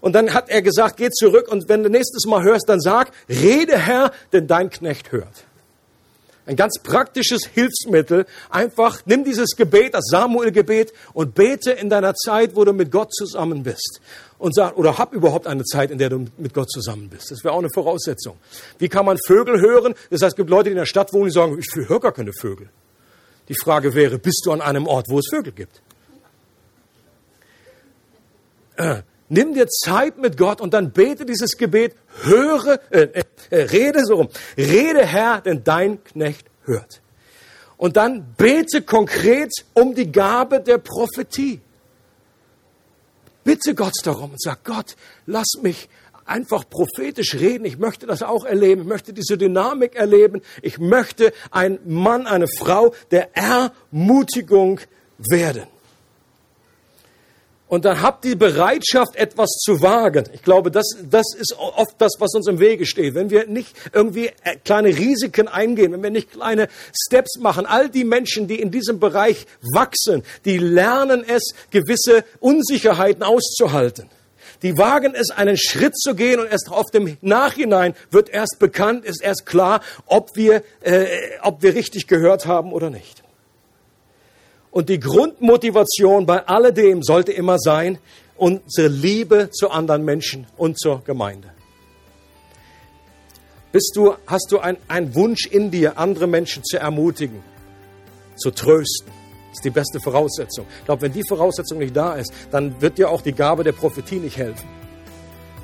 [0.00, 3.10] Und dann hat er gesagt, geh zurück und wenn du nächstes Mal hörst, dann sag,
[3.28, 5.44] rede Herr, denn dein Knecht hört.
[6.48, 8.24] Ein ganz praktisches Hilfsmittel.
[8.48, 13.12] Einfach nimm dieses Gebet, das Samuel-Gebet und bete in deiner Zeit, wo du mit Gott
[13.12, 14.00] zusammen bist.
[14.38, 17.30] Und sag, oder hab überhaupt eine Zeit, in der du mit Gott zusammen bist.
[17.30, 18.36] Das wäre auch eine Voraussetzung.
[18.78, 19.94] Wie kann man Vögel hören?
[20.10, 22.12] Das heißt, es gibt Leute, die in der Stadt wohnen, die sagen, ich höre gar
[22.12, 22.68] keine Vögel.
[23.48, 25.82] Die Frage wäre, bist du an einem Ort, wo es Vögel gibt?
[28.76, 33.62] Äh, nimm dir Zeit mit Gott und dann bete dieses Gebet, höre, äh, äh, äh,
[33.62, 37.00] rede so rum, rede Herr, denn dein Knecht hört.
[37.76, 41.60] Und dann bete konkret um die Gabe der Prophetie.
[43.48, 44.94] Bitte Gott darum und sag, Gott,
[45.24, 45.88] lass mich
[46.26, 47.64] einfach prophetisch reden.
[47.64, 48.82] Ich möchte das auch erleben.
[48.82, 50.42] Ich möchte diese Dynamik erleben.
[50.60, 54.80] Ich möchte ein Mann, eine Frau der Ermutigung
[55.16, 55.66] werden.
[57.68, 60.24] Und dann habt die Bereitschaft, etwas zu wagen.
[60.32, 63.14] Ich glaube, das, das ist oft das, was uns im Wege steht.
[63.14, 67.90] Wenn wir nicht irgendwie äh, kleine Risiken eingehen, wenn wir nicht kleine Steps machen, all
[67.90, 74.08] die Menschen, die in diesem Bereich wachsen, die lernen es, gewisse Unsicherheiten auszuhalten.
[74.62, 79.04] Die wagen es, einen Schritt zu gehen und erst auf dem Nachhinein wird erst bekannt,
[79.04, 81.06] ist erst klar, ob wir, äh,
[81.42, 83.22] ob wir richtig gehört haben oder nicht.
[84.78, 87.98] Und die Grundmotivation bei alledem sollte immer sein,
[88.36, 91.48] unsere Liebe zu anderen Menschen und zur Gemeinde.
[93.72, 97.42] Bist du, hast du einen Wunsch in dir, andere Menschen zu ermutigen,
[98.36, 99.10] zu trösten?
[99.48, 100.64] Das ist die beste Voraussetzung.
[100.78, 103.72] Ich glaube, wenn die Voraussetzung nicht da ist, dann wird dir auch die Gabe der
[103.72, 104.68] Prophetie nicht helfen.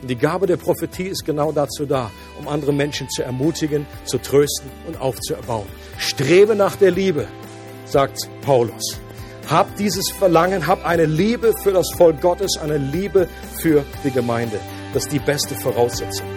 [0.02, 2.10] Und die Gabe der Prophetie ist genau dazu da,
[2.40, 5.68] um andere Menschen zu ermutigen, zu trösten und aufzubauen.
[5.98, 7.28] Strebe nach der Liebe,
[7.86, 9.03] sagt Paulus.
[9.50, 13.28] Hab dieses Verlangen, hab eine Liebe für das Volk Gottes, eine Liebe
[13.58, 14.58] für die Gemeinde.
[14.94, 16.33] Das ist die beste Voraussetzung.